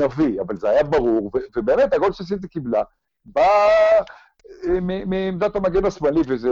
[0.00, 2.82] נביא, אבל זה היה ברור, ובאמת, הגול שסיטי קיבלה,
[3.24, 3.46] בא
[5.06, 6.50] מעמדת המגן השמאלי, וזה,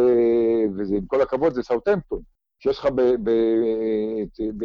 [0.76, 2.20] וזה, עם כל הכבוד, זה סאוטמפטון.
[2.58, 2.88] שיש לך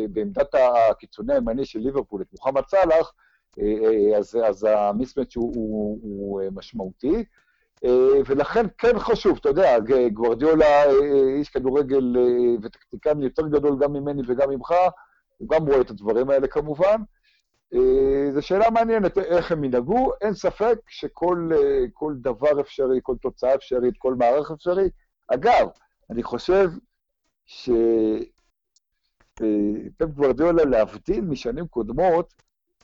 [0.10, 3.14] בעמדת הקיצוני הימני של ליברפול את מוחמד סאלח,
[4.18, 7.24] אז, אז המיסמץ' הוא, הוא, הוא משמעותי.
[7.86, 9.78] אה, ולכן כן חשוב, אתה יודע,
[10.14, 10.92] גוורדיולה אה,
[11.36, 14.74] איש כדורגל אה, וטקטיקן יותר גדול גם ממני וגם ממך,
[15.40, 17.02] הוא גם רואה את הדברים האלה כמובן.
[18.34, 21.50] זו שאלה מעניינת איך הם ינהגו, אין ספק שכל
[22.22, 24.90] דבר אפשרי, כל תוצאה אפשרית, כל מערך אפשרי.
[25.28, 25.68] אגב,
[26.10, 26.70] אני חושב
[27.46, 28.22] שפפ
[30.16, 32.34] גוורדיולה, להבדיל משנים קודמות,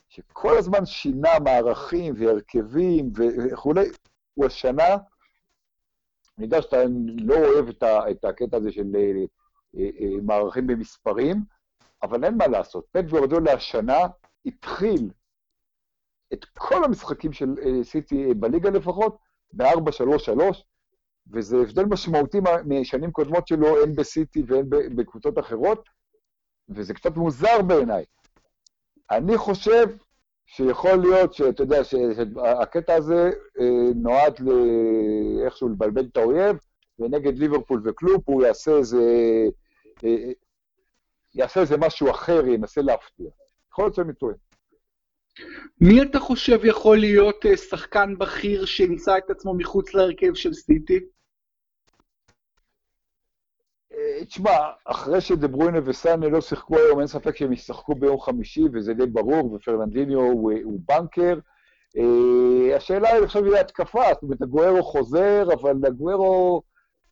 [0.10, 3.12] שכל הזמן שינה מערכים והרכבים
[3.52, 3.90] וכולי,
[4.34, 4.98] הוא השנה,
[6.38, 6.78] אני יודע שאתה
[7.18, 9.12] לא אוהב את, הקטע הזה של אה,
[9.78, 11.44] אה, אה, מערכים במספרים,
[12.06, 12.86] אבל אין מה לעשות.
[12.92, 14.00] פט גורדולה השנה
[14.46, 15.10] התחיל
[16.34, 19.18] את כל המשחקים של אה, סיטי, אה, בליגה לפחות,
[19.54, 20.42] ב-4-3-3,
[21.32, 25.90] וזה הבדל משמעותי משנים קודמות שלו, הן בסיטי והן בקבוצות אחרות,
[26.70, 28.06] וזה קצת מוזר בעיניי.
[29.12, 29.86] אני חושב
[30.46, 34.40] שיכול להיות שאתה יודע, שהקטע הזה אה, נועד
[35.46, 36.58] איכשהו לבלבל את האויב,
[37.00, 39.02] ונגד ליברפול וקלופ הוא יעשה איזה,
[41.36, 43.30] יעשה איזה משהו אחר, ינסה להפתיע.
[43.72, 44.34] יכול להיות שאני טועה.
[45.82, 51.00] מי אתה חושב יכול להיות אה, שחקן בכיר שימצא את עצמו מחוץ להרכב של סיטי?
[53.94, 54.52] אה, תשמע,
[54.86, 59.54] אחרי שדברוינה וסאנה לא שיחקו היום, אין ספק שהם ישחקו ביום חמישי, וזה די ברור,
[59.54, 61.40] ופרננדיניו הוא, הוא בנקר.
[62.76, 66.62] השאלה היא עכשיו היא התקפה, זאת אומרת, הגוארו חוזר, אבל הגוארו,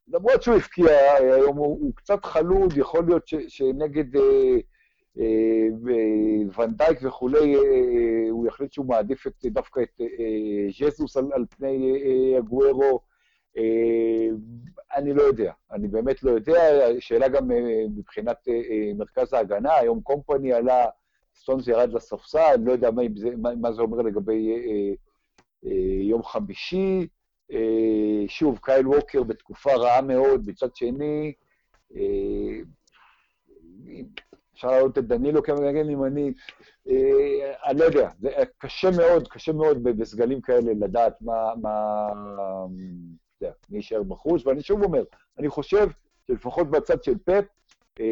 [0.08, 4.20] למרות שהוא הפקיע היום, הוא, הוא קצת חלוד, יכול להיות ש, שנגד uh,
[5.18, 5.22] uh,
[6.58, 7.60] ונדייק וכולי, uh,
[8.30, 13.00] הוא יחליט שהוא מעדיף את, דווקא את uh, ז'זוס על, על פני uh, הגוארו.
[13.58, 14.28] אה,
[14.96, 16.60] אני לא יודע, אני באמת לא יודע.
[17.00, 20.86] שאלה גם אה, מבחינת אה, מרכז ההגנה, היום קומפני עלה,
[21.36, 23.30] סטונס ירד לספסל, אני לא יודע מה זה,
[23.62, 24.50] מה זה אומר לגבי
[26.02, 27.08] יום חמישי.
[28.28, 31.34] שוב, קייל ווקר בתקופה רעה מאוד, מצד שני,
[34.54, 36.34] אפשר להעלות את דנילו כמגן ימני,
[37.66, 42.08] אני לא יודע, זה קשה מאוד, קשה מאוד בסגלים כאלה לדעת מה, מה,
[43.44, 45.04] יודע, מי יישאר בחוץ, ואני שוב אומר,
[45.40, 45.88] אני חושב
[46.28, 47.46] שלפחות בצד של פפ,
[48.00, 48.06] אה,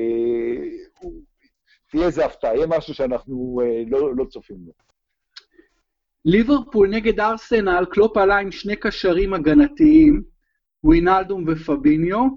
[1.89, 4.73] תהיה איזה הפתעה, יהיה משהו שאנחנו אה, לא, לא צופים לו.
[6.25, 10.23] ליברפול נגד ארסנל, קלופ עלה עם שני קשרים הגנתיים,
[10.83, 12.27] ווינלדום ופביניו,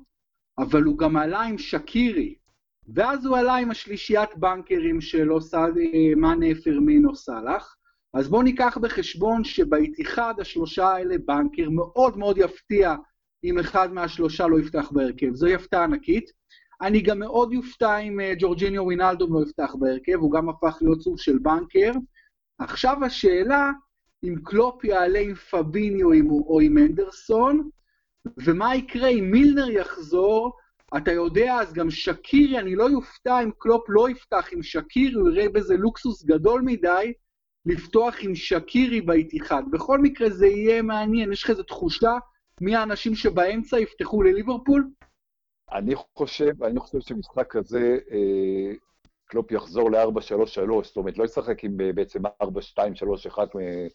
[0.58, 2.34] אבל הוא גם עלה עם שקירי,
[2.94, 5.38] ואז הוא עלה עם השלישיית בנקרים שלו,
[6.16, 7.76] מאנה, פרמינו, סאלח.
[8.14, 12.94] אז בואו ניקח בחשבון שבאיתיחד השלושה האלה בנקר מאוד מאוד יפתיע
[13.44, 15.34] אם אחד מהשלושה לא יפתח בהרכב.
[15.34, 16.30] זו הפתעה ענקית.
[16.82, 21.00] אני גם מאוד יופתע אם אה, ג'ורג'יניו ויינאלדום לא יפתח בהרכב, הוא גם הפך להיות
[21.00, 21.92] סוג של בנקר.
[22.58, 23.70] עכשיו השאלה,
[24.24, 27.70] אם קלופ יעלה עם פביניו או עם הנדרסון,
[28.36, 30.52] ומה יקרה אם מילנר יחזור,
[30.96, 35.30] אתה יודע, אז גם שקירי, אני לא יופתע אם קלופ לא יפתח עם שקירי, הוא
[35.30, 37.12] יראה בזה לוקסוס גדול מדי,
[37.66, 39.62] לפתוח עם שקירי באיתיחאד.
[39.72, 42.18] בכל מקרה זה יהיה מעניין, יש לך איזו תחושה
[42.60, 44.90] מי האנשים שבאמצע יפתחו לליברפול?
[45.72, 48.72] אני חושב, אני חושב שמשחק כזה, אה,
[49.34, 52.28] קלופ יחזור ל-4-3-3, זאת אומרת, לא ישחק עם בעצם 4-2-3-1
[53.38, 53.86] אה,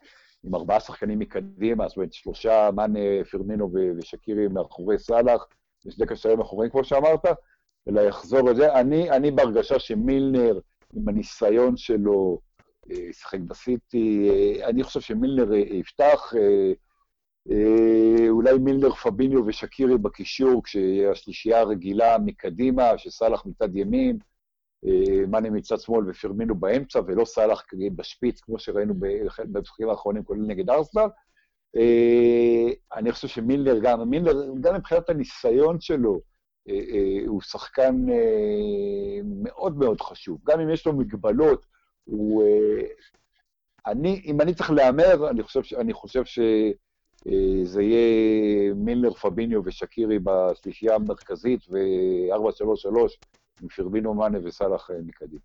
[0.43, 2.99] עם ארבעה שחקנים מקדימה, זאת אומרת, שלושה, מאנה,
[3.31, 5.47] פרמינו ושקירי מאחורי סאלח,
[5.85, 7.25] ושני קשרים מאחורים, כמו שאמרת,
[7.89, 8.73] אלא יחזור לזה.
[8.73, 10.59] אני, אני בהרגשה שמילנר,
[10.95, 12.39] עם הניסיון שלו,
[12.89, 14.29] ישחק בסיטי.
[14.29, 16.33] אה, אני חושב שמילנר אה, יפתח,
[17.51, 24.17] אה, אולי מילנר, פביניו ושקירי בקישור, כשהשלישייה הרגילה מקדימה, שסאלח מצד ימין,
[25.27, 27.63] מאנה מצד שמאל ופרמינו באמצע, ולא סאלח
[27.95, 28.93] בשפיץ, כמו שראינו
[29.51, 31.07] במשחקים האחרונים, כולל נגד ארסנל.
[32.95, 36.21] אני חושב שמילנר גם, מילנר, גם מבחינת הניסיון שלו,
[37.27, 38.05] הוא שחקן
[39.23, 40.39] מאוד מאוד חשוב.
[40.45, 41.65] גם אם יש לו מגבלות,
[42.03, 42.43] הוא...
[42.43, 42.81] אה,
[43.87, 50.95] אני, אם אני צריך להמר, אני חושב, אני חושב שזה יהיה מילנר, פביניו ושקירי בשלישייה
[50.95, 52.97] המרכזית, ו-4-3-3
[53.61, 55.41] עם פרבינו מאנה וסאלח אה, מקדימה.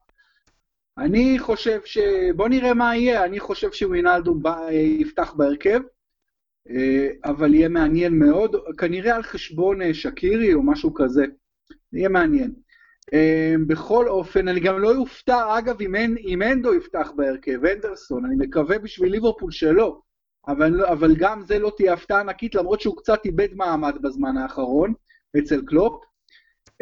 [0.99, 1.99] אני חושב ש...
[2.37, 4.71] בוא נראה מה יהיה, אני חושב שווינלדו בא...
[4.73, 5.81] יפתח בהרכב,
[6.71, 11.25] אה, אבל יהיה מעניין מאוד, כנראה על חשבון שקירי או משהו כזה,
[11.93, 12.53] יהיה מעניין.
[13.67, 18.35] בכל אופן, אני גם לא אופתע, אגב, אם, אין, אם אנדו יפתח בהרכב, אנדרסון, אני
[18.39, 20.01] מקווה בשביל ליברפול שלא,
[20.49, 24.95] אבל, אבל גם זה לא תהיה הפתעה ענקית, למרות שהוא קצת איבד מעמד בזמן האחרון
[25.39, 26.05] אצל קלופ.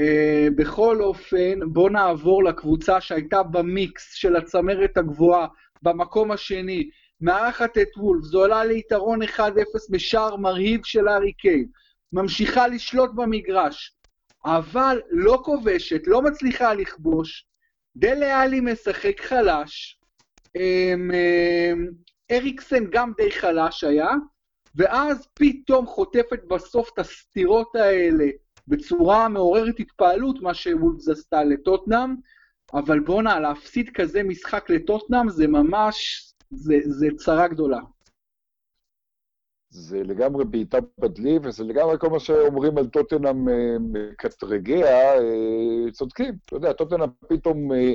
[0.01, 5.47] Uh, בכל אופן, בואו נעבור לקבוצה שהייתה במיקס של הצמרת הגבוהה,
[5.83, 9.41] במקום השני, מארחת את וולף, זו עולה ליתרון 1-0
[9.91, 11.67] בשער מרהיב של הארי קיין,
[12.13, 13.97] ממשיכה לשלוט במגרש,
[14.45, 17.47] אבל לא כובשת, לא מצליחה לכבוש,
[17.97, 20.01] דלה עלי משחק חלש,
[20.57, 21.87] אמ, אמ,
[22.31, 24.11] אריקסן גם די חלש היה,
[24.75, 28.25] ואז פתאום חוטפת בסוף את הסתירות האלה
[28.69, 32.15] בצורה מעוררת התפעלות, מה שוולפס עשתה לטוטנאם,
[32.75, 37.81] אבל בואנה, להפסיד כזה משחק לטוטנאם זה ממש, זה, זה צרה גדולה.
[39.71, 46.35] זה לגמרי בעיטה בדלי, וזה לגמרי כל מה שאומרים על טוטנאם אה, מקטרגיה, אה, צודקים.
[46.45, 47.95] אתה יודע, טוטנאם פתאום אה,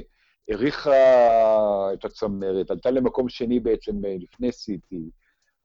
[0.50, 0.94] הריחה
[1.94, 5.10] את הצמרת, עלתה למקום שני בעצם לפני סיטי,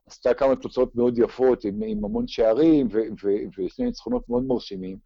[0.06, 2.88] עשתה כמה תוצאות מאוד יפות עם, עם המון שערים
[3.58, 4.98] ושני ניצחונות מאוד מרשימים.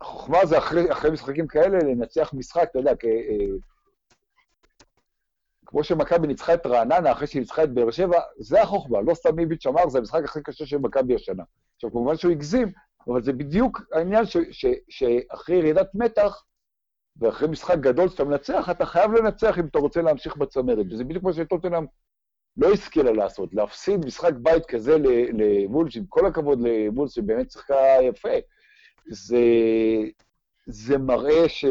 [0.00, 3.04] החוכמה זה אחרי, אחרי משחקים כאלה לנצח משחק, אתה יודע, כ...
[5.66, 9.38] כמו שמכבי ניצחה את רעננה אחרי שהיא ניצחה את באר שבע, זה החוכמה, לא סתם
[9.38, 11.42] איביץ' אמר, זה המשחק הכי קשה של מכבי השנה.
[11.74, 12.72] עכשיו, כמובן שהוא הגזים,
[13.08, 14.24] אבל זה בדיוק העניין
[14.88, 16.44] שאחרי ירידת מתח,
[17.16, 20.86] ואחרי משחק גדול שאתה מנצח, אתה חייב לנצח אם אתה רוצה להמשיך בצמרת.
[20.90, 21.86] וזה בדיוק מה שטוטנאם
[22.58, 24.96] לא השכילה לעשות, להפסיד משחק בית כזה
[25.32, 28.28] למולס, עם כל הכבוד למולס, שבאמת שיחקה יפה,
[29.08, 29.38] זה,
[30.66, 31.64] זה מראה ש,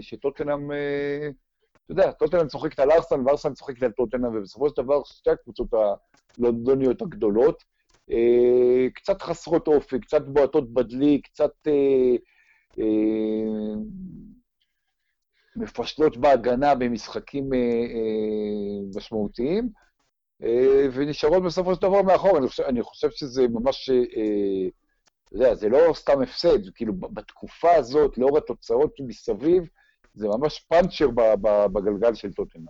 [0.00, 1.28] שטוטנאם, אה,
[1.84, 5.68] אתה יודע, טוטנאם צוחקת על ארסן וארסן צוחקת על טוטנאם, ובסופו של דבר שתי הקבוצות
[6.38, 7.62] הלונדוניות הגדולות,
[8.10, 12.16] אה, קצת חסרות אופי, קצת בועטות בדלי, קצת אה,
[12.78, 13.74] אה,
[15.56, 19.68] מפשלות בהגנה במשחקים אה, אה, משמעותיים,
[20.92, 22.38] ונשארות בסופו של דבר מאחור.
[22.38, 24.68] אני חושב, אני חושב שזה ממש, אה,
[25.24, 29.62] אתה יודע, זה לא סתם הפסד, כאילו בתקופה הזאת, לאור התוצאות מסביב,
[30.14, 31.08] זה ממש פאנצ'ר
[31.72, 32.64] בגלגל של טוטנאם.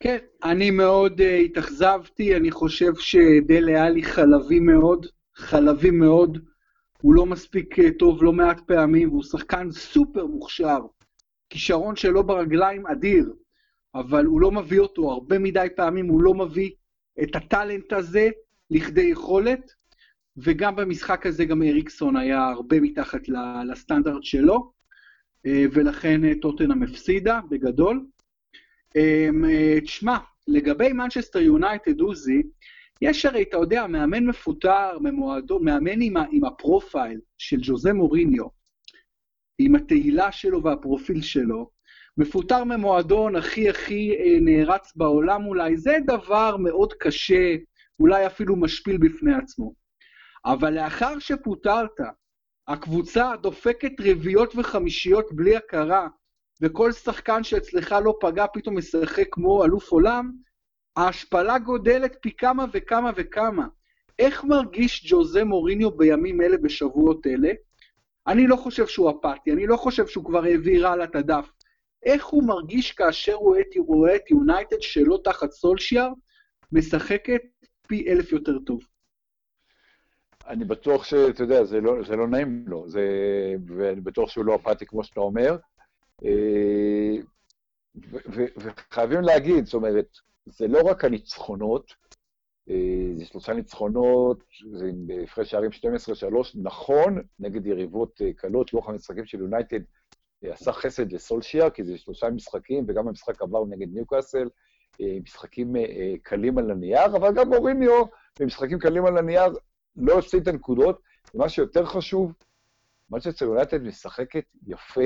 [0.00, 6.38] כן, אני מאוד uh, התאכזבתי, אני חושב שדלה עלי חלבי מאוד, חלבי מאוד.
[7.02, 10.78] הוא לא מספיק טוב לא מעט פעמים, והוא שחקן סופר מוכשר.
[11.50, 13.32] כישרון שלו ברגליים אדיר,
[13.94, 16.70] אבל הוא לא מביא אותו, הרבה מדי פעמים הוא לא מביא
[17.22, 18.28] את הטאלנט הזה
[18.70, 19.72] לכדי יכולת,
[20.36, 23.20] וגם במשחק הזה גם אריקסון היה הרבה מתחת
[23.68, 24.72] לסטנדרט שלו,
[25.46, 28.06] אה, ולכן טוטנאם הפסידה בגדול.
[28.96, 29.28] אה,
[29.84, 32.42] תשמע, לגבי מנצ'סטר יונייטד, עוזי,
[33.02, 38.46] יש הרי, אתה יודע, מאמן מפוטר ממועדו, מאמן עם, עם הפרופייל של ג'וזה מוריניו,
[39.58, 41.70] עם התהילה שלו והפרופיל שלו,
[42.16, 47.56] מפוטר ממועדון הכי הכי אה, נערץ בעולם אולי, זה דבר מאוד קשה,
[48.00, 49.72] אולי אפילו משפיל בפני עצמו.
[50.44, 52.00] אבל לאחר שפוטרת,
[52.68, 56.08] הקבוצה דופקת רביעיות וחמישיות בלי הכרה,
[56.62, 60.32] וכל שחקן שאצלך לא פגע פתאום משחק כמו אלוף עולם,
[60.96, 63.66] ההשפלה גודלת פי כמה וכמה וכמה.
[64.18, 67.52] איך מרגיש ג'וזה מוריניו בימים אלה, בשבועות אלה?
[68.26, 71.50] אני לא חושב שהוא אפאתי, אני לא חושב שהוא כבר העביר הלאה את הדף.
[72.02, 76.08] איך הוא מרגיש כאשר הוא רואה את יונייטד שלא תחת סולשיאר,
[76.72, 77.42] משחקת
[77.86, 78.80] פי אלף יותר טוב?
[80.46, 83.04] אני בטוח שאתה יודע, זה לא, זה לא נעים לו, זה,
[83.76, 85.56] ואני בטוח שהוא לא אפאתי כמו שאתה אומר.
[86.24, 87.16] אה,
[88.56, 90.06] וחייבים להגיד, זאת אומרת,
[90.46, 91.94] זה לא רק הניצחונות,
[92.70, 95.74] אה, זה שלושה ניצחונות, זה בהפרש שערים 12-3,
[96.54, 99.80] נכון, נגד יריבות אה, קלות, לוח המשחקים של יונייטד
[100.42, 104.48] עשה חסד לסולשיאר, כי זה שלושה משחקים, וגם המשחק עבר נגד ניוקאסל,
[105.00, 105.74] משחקים
[106.22, 108.04] קלים על הנייר, אבל גם מוריניו,
[108.40, 109.52] במשחקים קלים על הנייר,
[109.96, 111.00] לא הפסיד את הנקודות,
[111.34, 112.32] ומה שיותר חשוב,
[113.18, 115.04] שאצל יונייטד משחקת יפה,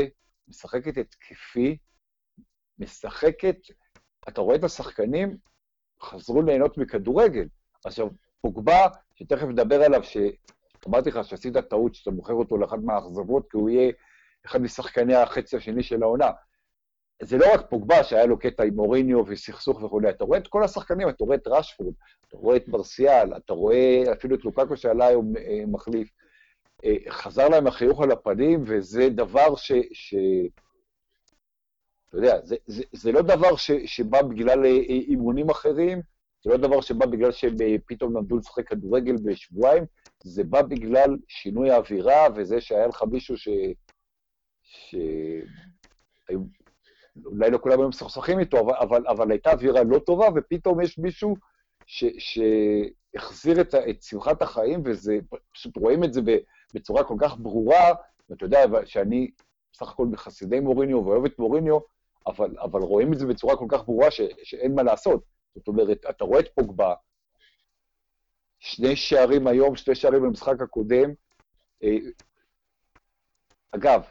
[0.48, 1.76] משחקת התקפי,
[2.78, 3.56] משחקת,
[4.28, 5.36] אתה רואה את השחקנים,
[6.02, 7.48] חזרו ליהנות מכדורגל.
[7.84, 8.08] עכשיו,
[8.40, 13.70] פוגבה, שתכף נדבר עליו, שאמרתי לך שעשית טעות שאתה מוכר אותו לאחת מהאכזבות, כי הוא
[13.70, 13.92] יהיה
[14.46, 16.30] אחד משחקני החצי השני של העונה.
[17.22, 20.64] זה לא רק פוגבה שהיה לו קטע עם מוריניו וסכסוך וכולי, אתה רואה את כל
[20.64, 21.94] השחקנים, אתה רואה את רשפורד,
[22.28, 26.10] אתה רואה את מרסיאל, אתה רואה אפילו את לוקקו שעלה היום אה, מחליף.
[26.84, 29.72] אה, חזר להם החיוך על הפנים, וזה דבר ש...
[29.92, 30.14] ש...
[32.08, 36.00] אתה יודע, זה, זה, זה לא דבר ש, שבא בגלל אה, אימונים אחרים,
[36.44, 37.54] זה לא דבר שבא בגלל שהם
[37.86, 39.84] פתאום למדו לשחק כדורגל בשבועיים,
[40.22, 43.48] זה בא בגלל שינוי האווירה וזה שהיה לך מישהו ש...
[44.66, 44.94] ש...
[47.24, 50.98] אולי לא כולם היו מסוכסכים איתו, אבל, אבל, אבל הייתה אווירה לא טובה, ופתאום יש
[50.98, 51.36] מישהו
[51.86, 55.18] ש, שהחזיר את, את שמחת החיים, וזה,
[55.52, 56.20] פשוט רואים את זה
[56.74, 57.92] בצורה כל כך ברורה,
[58.30, 59.30] ואתה יודע שאני
[59.72, 61.78] בסך הכל מחסידי מוריניו ואוהב את מוריניו,
[62.26, 65.22] אבל, אבל רואים את זה בצורה כל כך ברורה ש, שאין מה לעשות.
[65.54, 66.94] זאת אומרת, אתה רואה את פוגבה,
[68.58, 71.10] שני שערים היום, שני שערים במשחק הקודם.
[71.82, 71.96] אה,
[73.70, 74.02] אגב,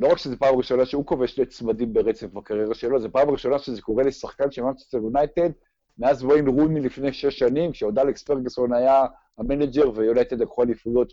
[0.00, 3.58] לא רק שזו פעם ראשונה שהוא כובש שני צמדים ברצף בקריירה שלו, זו פעם ראשונה
[3.58, 5.50] שזה קורה לשחקן של מנצ'סטר יונייטד
[5.98, 9.04] מאז וויין רוני לפני שש שנים, כשעוד אלכס פרגסון היה
[9.38, 11.12] המנג'ר ויונייטד לקחו אליפויות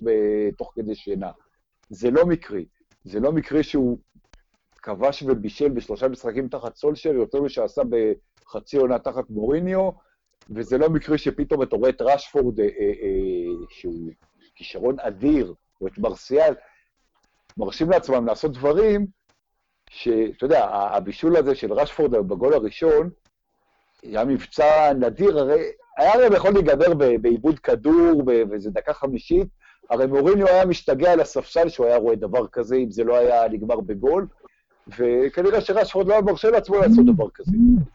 [0.57, 1.31] תוך כדי שינה.
[1.89, 2.65] זה לא מקרי.
[3.03, 3.97] זה לא מקרי שהוא
[4.83, 9.89] כבש ובישל בשלושה משחקים תחת סולשר, יותר משעשה בחצי עונה תחת מוריניו,
[10.49, 14.11] וזה לא מקרי שפתאום אתה רואה את רשפורד, אה, אה, אה, שהוא
[14.55, 16.53] כישרון אדיר, או את מרסיאל,
[17.57, 19.05] מרשים לעצמם לעשות דברים
[19.89, 23.09] שאתה יודע, הבישול הזה של רשפורד בגול הראשון,
[24.03, 25.61] היה מבצע נדיר, הרי
[25.97, 29.47] היה להם יכול להיגמר בעיבוד כדור באיזה דקה חמישית,
[29.89, 33.47] הרי מוריניו היה משתגע על הספסל שהוא היה רואה דבר כזה, אם זה לא היה
[33.47, 34.27] נגמר בגול,
[34.97, 37.51] וכנראה שרשפורד לא היה מרשה לעצמו לעשות דבר כזה.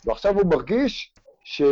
[0.06, 1.12] ועכשיו הוא מרגיש
[1.44, 1.62] ש...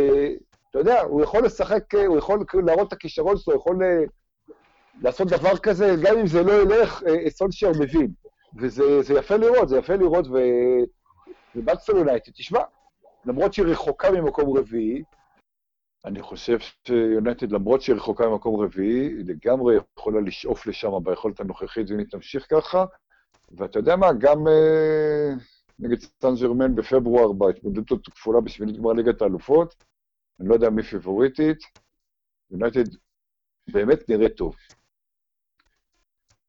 [0.69, 4.03] אתה יודע, הוא יכול לשחק, הוא יכול להראות את הכישרון שלו, הוא יכול אה,
[5.01, 8.11] לעשות דבר כזה, גם אם זה לא ילך, אה, סולשייר מבין.
[8.59, 10.37] וזה יפה לראות, זה יפה לראות, ו...
[11.55, 12.59] ומנצ'סטר יונייטד, תשמע,
[13.25, 15.03] למרות שהיא רחוקה ממקום רביעי,
[16.05, 21.89] אני חושב שיונייטד, למרות שהיא רחוקה ממקום רביעי, היא לגמרי יכולה לשאוף לשם ביכולת הנוכחית,
[21.89, 22.85] ואם היא תמשיך ככה,
[23.51, 25.29] ואתה יודע מה, גם אה,
[25.79, 29.75] נגד סן ג'רמן בפברואר, בהתמודדות הכפולה בשמינית גמר ליגת האלופות,
[30.39, 31.57] אני לא יודע מי פייבוריטית,
[32.51, 32.95] יונייטד
[33.67, 34.55] באמת נראה טוב.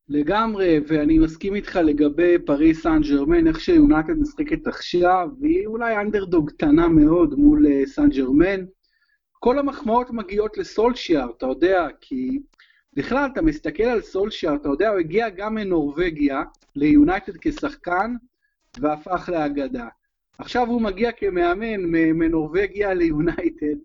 [0.09, 6.51] לגמרי, ואני מסכים איתך לגבי פריס סן ג'רמן, איך שיונייטד משחקת עכשיו, והיא אולי אנדרדוג
[6.51, 8.65] קטנה מאוד מול אה, סן ג'רמן.
[9.33, 12.41] כל המחמאות מגיעות לסולשיאר, אתה יודע, כי
[12.93, 16.43] בכלל, אתה מסתכל על סולשיאר, אתה יודע, הוא הגיע גם מנורבגיה
[16.77, 18.15] ליונייטד כשחקן,
[18.81, 19.89] והפך לאגדה.
[20.39, 21.81] עכשיו הוא מגיע כמאמן
[22.15, 23.77] מנורבגיה ליונייטד.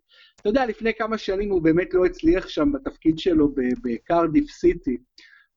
[0.41, 3.53] אתה יודע, לפני כמה שנים הוא באמת לא הצליח שם בתפקיד שלו
[3.83, 4.97] בקרדיף סיטי.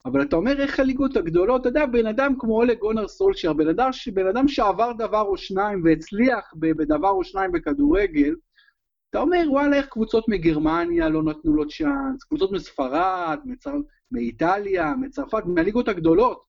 [0.06, 3.68] אבל אתה אומר איך הליגות הגדולות, אתה יודע, בן אדם כמו אולה גונר סולשייר, בן
[3.68, 8.34] אדם, בן אדם שעבר דבר או שניים והצליח בדבר או שניים בכדורגל,
[9.10, 13.74] אתה אומר, וואלה, איך קבוצות מגרמניה לא נתנו לו צ'אנס, קבוצות מספרד, מצר...
[14.12, 16.44] מאיטליה, מצרפת, מהליגות הגדולות,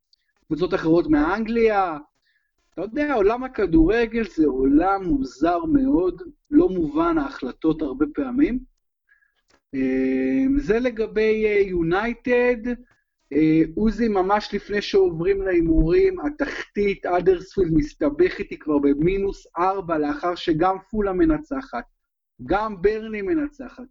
[0.47, 1.97] קבוצות אחרות מאנגליה.
[2.73, 8.59] אתה יודע, עולם הכדורגל זה עולם מוזר מאוד, לא מובן ההחלטות הרבה פעמים.
[9.75, 12.57] אה, זה לגבי יונייטד.
[13.33, 20.77] אה, עוזי, ממש לפני שעוברים להימורים, התחתית, אדרספילד מסתבך איתי כבר במינוס ארבע, לאחר שגם
[20.89, 21.83] פולה מנצחת,
[22.45, 23.83] גם ברני מנצחת.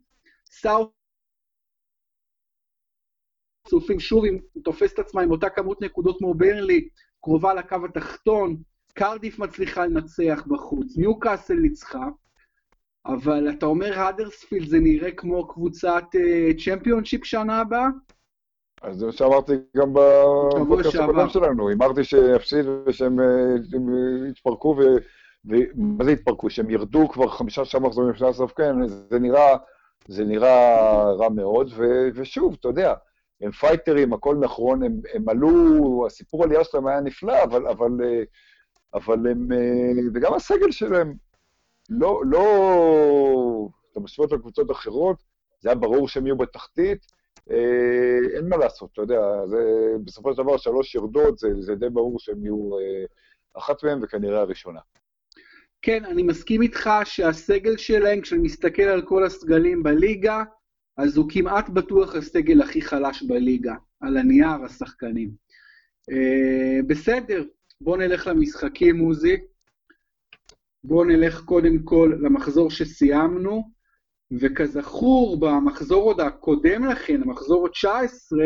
[0.50, 0.90] סאוט
[3.68, 6.88] צופים שוב, אם תופס את עצמה עם אותה כמות נקודות כמו ברלי,
[7.20, 8.56] קרובה לקו התחתון,
[8.94, 12.08] קרדיף מצליחה לנצח בחוץ, ניוקאסל ניצחה,
[13.06, 16.04] אבל אתה אומר האדרספילד זה נראה כמו קבוצת
[16.64, 17.86] צ'מפיונשיפ uh, שנה הבאה?
[18.86, 24.76] אז זה מה שאמרתי גם בפודקאסט הקודם שלנו, אמרתי שיפסיד ושהם אה, יתפרקו,
[25.44, 26.50] ומה זה יתפרקו?
[26.50, 29.56] שהם ירדו כבר חמישה שם מחזורים לפני הסוף, כן, זה נראה,
[30.08, 32.94] זה נראה רע מאוד, ו, ושוב, אתה יודע,
[33.40, 38.22] הם פייטרים, הכל נכון, הם, הם עלו, הסיפור עלייה שלהם היה נפלא, אבל, אבל, אה,
[38.94, 41.14] אבל הם, אה, וגם הסגל שלהם,
[41.90, 45.22] לא, לא, אתה משווה אותו לקבוצות אחרות,
[45.60, 47.15] זה היה ברור שהם יהיו בתחתית, אה,
[48.36, 49.58] אין מה לעשות, אתה יודע, זה,
[50.04, 53.04] בסופו של דבר שלוש יורדות, זה, זה די ברור שהן יהיו אה,
[53.58, 54.80] אחת מהן וכנראה הראשונה.
[55.82, 60.42] כן, אני מסכים איתך שהסגל שלהם, כשאני מסתכל על כל הסגלים בליגה,
[60.96, 65.30] אז הוא כמעט בטוח הסגל הכי חלש בליגה, על הנייר, השחקנים.
[66.10, 67.44] אה, בסדר,
[67.80, 69.36] בואו נלך למשחקים, עוזי.
[70.84, 73.75] בואו נלך קודם כל למחזור שסיימנו.
[74.32, 78.36] וכזכור, במחזור עוד הקודם לכן, המחזור ה-19,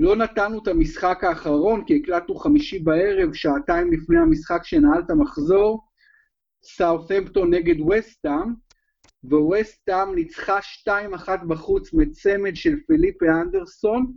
[0.00, 5.80] לא נתנו את המשחק האחרון, כי הקלטנו חמישי בערב, שעתיים לפני המשחק שנעל את המחזור,
[6.64, 8.52] סאות'מפטון נגד וסטאם,
[9.24, 14.12] וווסטאם ניצחה 2-1 בחוץ מצמד של פליפה אנדרסון.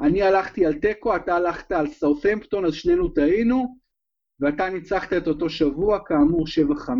[0.00, 3.76] אני הלכתי על תיקו, אתה הלכת על סאות'מפטון, אז שנינו טעינו,
[4.40, 6.90] ואתה ניצחת את אותו שבוע, כאמור 7-5.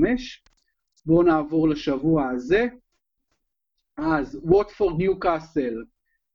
[1.07, 2.67] בואו נעבור לשבוע הזה.
[3.97, 5.85] אז ווטפורד ניו קאסל,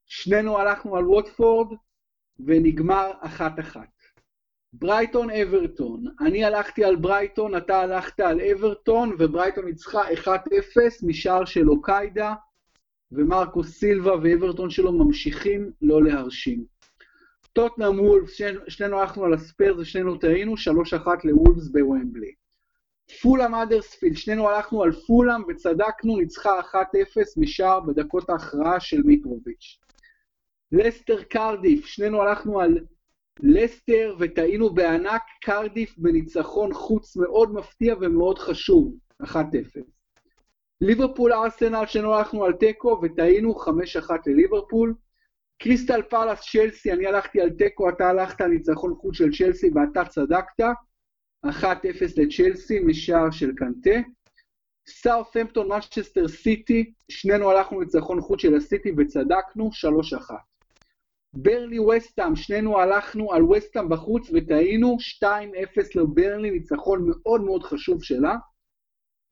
[0.06, 1.68] שנינו הלכנו על ווטפורד
[2.40, 3.90] ונגמר אחת-אחת.
[4.74, 10.28] ברייטון אברטון, אני הלכתי על ברייטון, אתה הלכת על אברטון, וברייטון ניצחה 1-0
[11.04, 12.34] משער של לוקאדיה,
[13.12, 16.66] ומרקו סילבה ואברטון שלו ממשיכים לא להרשים.
[17.54, 18.38] טוטנאם וולפס,
[18.68, 22.34] שנינו הלכנו על הספיירס ושנינו טעינו, 3-1 לוולפס בוומבלי.
[23.22, 26.76] פולאם אדרספילד, שנינו הלכנו על פולאם וצדקנו, ניצחה 1-0
[27.38, 29.80] משער בדקות ההכרעה של מיטרוביץ'.
[30.72, 32.80] לסטר קרדיף, שנינו הלכנו על
[33.40, 38.94] לסטר וטעינו בענק קרדיף בניצחון חוץ מאוד מפתיע ומאוד חשוב,
[39.24, 39.36] 1-0.
[40.82, 43.70] ליברפול ארסנל, שנינו הלכנו על תיקו וטעינו 5-1
[44.26, 44.96] לליברפול.
[45.58, 50.06] קריסטל פלאס צ'לסי, אני הלכתי על תיקו, אתה הלכת על ניצחון חוץ של צ'לסי ואתה
[50.10, 50.64] צדקת.
[51.46, 51.68] 1-0
[52.18, 54.00] לצ'לסי משער של קנטה.
[54.88, 59.70] סאות'המפטון, מנצ'סטר סיטי, שנינו הלכנו לניצחון חוץ של הסיטי וצדקנו,
[60.30, 60.34] 3-1.
[61.34, 65.26] ברנלי ווסטהאם, שנינו הלכנו על ווסטהאם בחוץ וטעינו, 2-0
[65.96, 68.36] לברנלי, ניצחון מאוד מאוד חשוב שלה.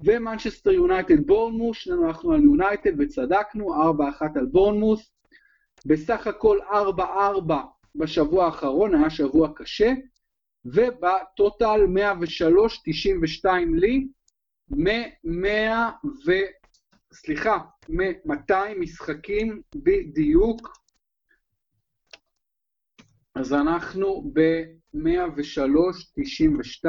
[0.06, 5.14] ומנצ'סטר יונייטד בורנמוס, שנינו הלכנו על יונייטד וצדקנו, 4-1 על בורנמוס.
[5.86, 7.54] בסך הכל 4-4
[7.96, 9.94] בשבוע האחרון, היה שבוע קשה.
[10.66, 14.08] ובטוטל 103.92 לי,
[14.70, 16.32] מ-100 ו...
[17.14, 17.58] סליחה,
[17.90, 20.84] מ-200 משחקים בדיוק.
[23.36, 26.86] אז אנחנו ב-103.92,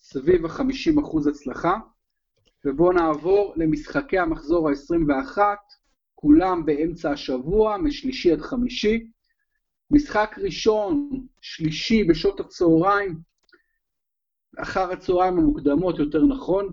[0.00, 1.76] סביב ה-50% הצלחה.
[2.64, 5.38] ובואו נעבור למשחקי המחזור ה-21,
[6.14, 9.10] כולם באמצע השבוע, משלישי עד חמישי.
[9.90, 13.18] משחק ראשון, שלישי בשעות הצהריים,
[14.58, 16.70] אחר הצהריים המוקדמות, יותר נכון,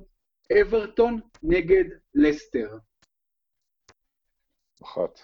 [0.62, 1.84] אברטון נגד
[2.16, 2.78] לסטר.
[4.84, 5.20] אחת.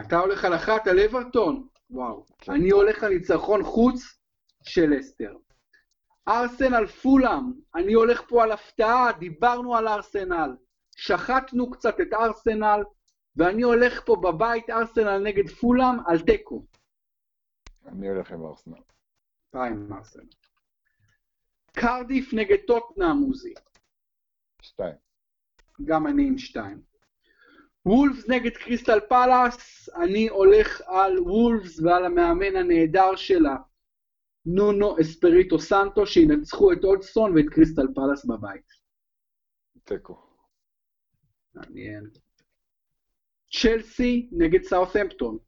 [0.00, 1.68] אתה הולך על אחת על אברטון?
[1.90, 2.26] וואו.
[2.38, 2.52] כן.
[2.52, 4.18] אני הולך על ניצחון חוץ
[4.62, 5.36] של לסטר.
[6.28, 10.56] ארסנל פולאם, אני הולך פה על הפתעה, דיברנו על ארסנל.
[10.96, 12.82] שחטנו קצת את ארסנל,
[13.36, 16.66] ואני הולך פה בבית ארסנל נגד פולאם על תיקו.
[17.86, 18.82] אני הולך עם ארסנל.
[19.52, 20.24] ביי עם ארסנל.
[21.72, 23.54] קרדיף נגד טוטנאם, עוזי.
[24.62, 24.94] שתיים.
[25.84, 26.82] גם אני עם שתיים.
[27.86, 33.56] וולפס נגד קריסטל פלאס, אני הולך על וולפס ועל המאמן הנהדר שלה,
[34.46, 38.66] נונו אספריטו סנטו, שינצחו את הודג'סון ואת קריסטל פלאס בבית.
[39.84, 40.36] תיקו.
[41.54, 42.10] מעניין.
[43.52, 45.38] צ'לסי נגד סאות'המפטון,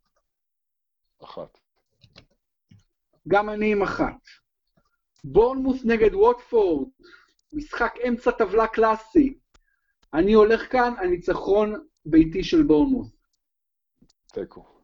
[1.23, 1.59] אחת.
[3.29, 4.21] גם אני עם אחת.
[5.25, 6.89] בורנמוס נגד ווטפורד,
[7.53, 9.39] משחק אמצע טבלה קלאסי.
[10.15, 13.17] אני הולך כאן על ניצחון ביתי של בורנמוס.
[14.33, 14.75] תיקו.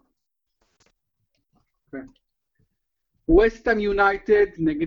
[3.31, 4.87] וסטהאם יונייטד נגד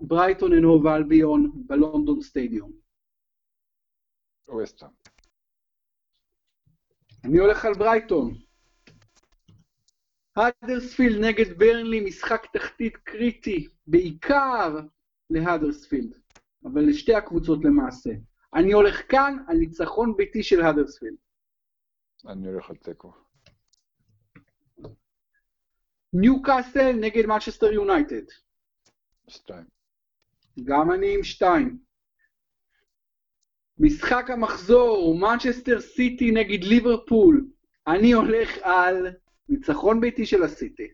[0.00, 2.72] ברייטון אנד הוב אלביון בלונדון סטדיום.
[4.48, 5.11] ווסטהאם.
[7.24, 8.34] אני הולך על ברייטון.
[10.36, 14.80] האדרספילד נגד ברנלי, משחק תחתית קריטי, בעיקר
[15.30, 16.18] להאדרספילד,
[16.64, 18.10] אבל לשתי הקבוצות למעשה.
[18.54, 21.16] אני הולך כאן על ניצחון ביתי של האדרספילד.
[22.26, 23.12] אני הולך על תיקו.
[26.12, 28.22] ניו קאסל נגד מנצ'סטר יונייטד,
[29.28, 29.66] שתיים.
[30.64, 31.78] גם אני עם שתיים.
[33.78, 37.46] משחק המחזור, מנצ'סטר סיטי נגד ליברפול,
[37.86, 39.06] אני הולך על
[39.48, 40.88] ניצחון ביתי של הסיטי.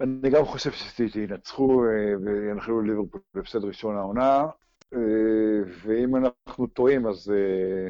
[0.00, 4.46] אני גם חושב שסיטי ינצחו אה, וינחלו ליברפול בהפסד ראשון העונה,
[4.94, 4.98] אה,
[5.82, 7.30] ואם אנחנו טועים אז...
[7.30, 7.88] אה,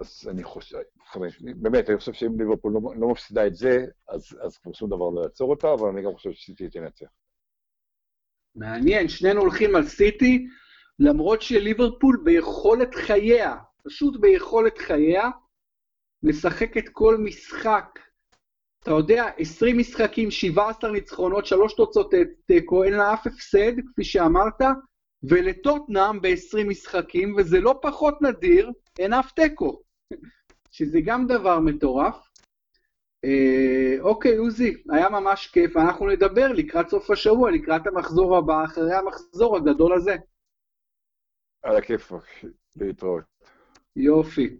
[0.00, 0.78] אז אני חושב,
[1.56, 5.10] באמת, אני חושב שאם ליברפול לא, לא מפסידה את זה, אז, אז כבר שום דבר
[5.10, 7.06] לא יעצור אותה, אבל אני גם חושב שסיטי תנצח.
[8.56, 10.46] מעניין, שנינו הולכים על סיטי,
[10.98, 15.30] למרות שליברפול ביכולת חייה, פשוט ביכולת חייה,
[16.22, 17.98] לשחק את כל משחק.
[18.82, 22.14] אתה יודע, 20 משחקים, 17 ניצחונות, 3 תוצאות
[22.46, 24.60] תיקו, אין לה אף הפסד, כפי שאמרת,
[25.22, 29.82] ולטוטנאם ב-20 משחקים, וזה לא פחות נדיר, אין אף תיקו.
[30.70, 32.16] שזה גם דבר מטורף.
[33.24, 38.94] אה, אוקיי, עוזי, היה ממש כיף, אנחנו נדבר לקראת סוף השבוע, לקראת המחזור הבא, אחרי
[38.94, 40.16] המחזור הגדול הזה.
[41.62, 42.24] על הכיפאק,
[42.76, 43.24] להתראות.
[43.96, 44.56] יופי.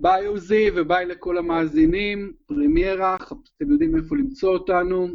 [0.00, 3.16] ביי עוזי וביי לכל המאזינים, פרמיירה,
[3.56, 5.08] אתם יודעים איפה למצוא אותנו,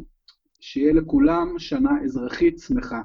[0.60, 3.02] שיהיה לכולם שנה אזרחית שמחה.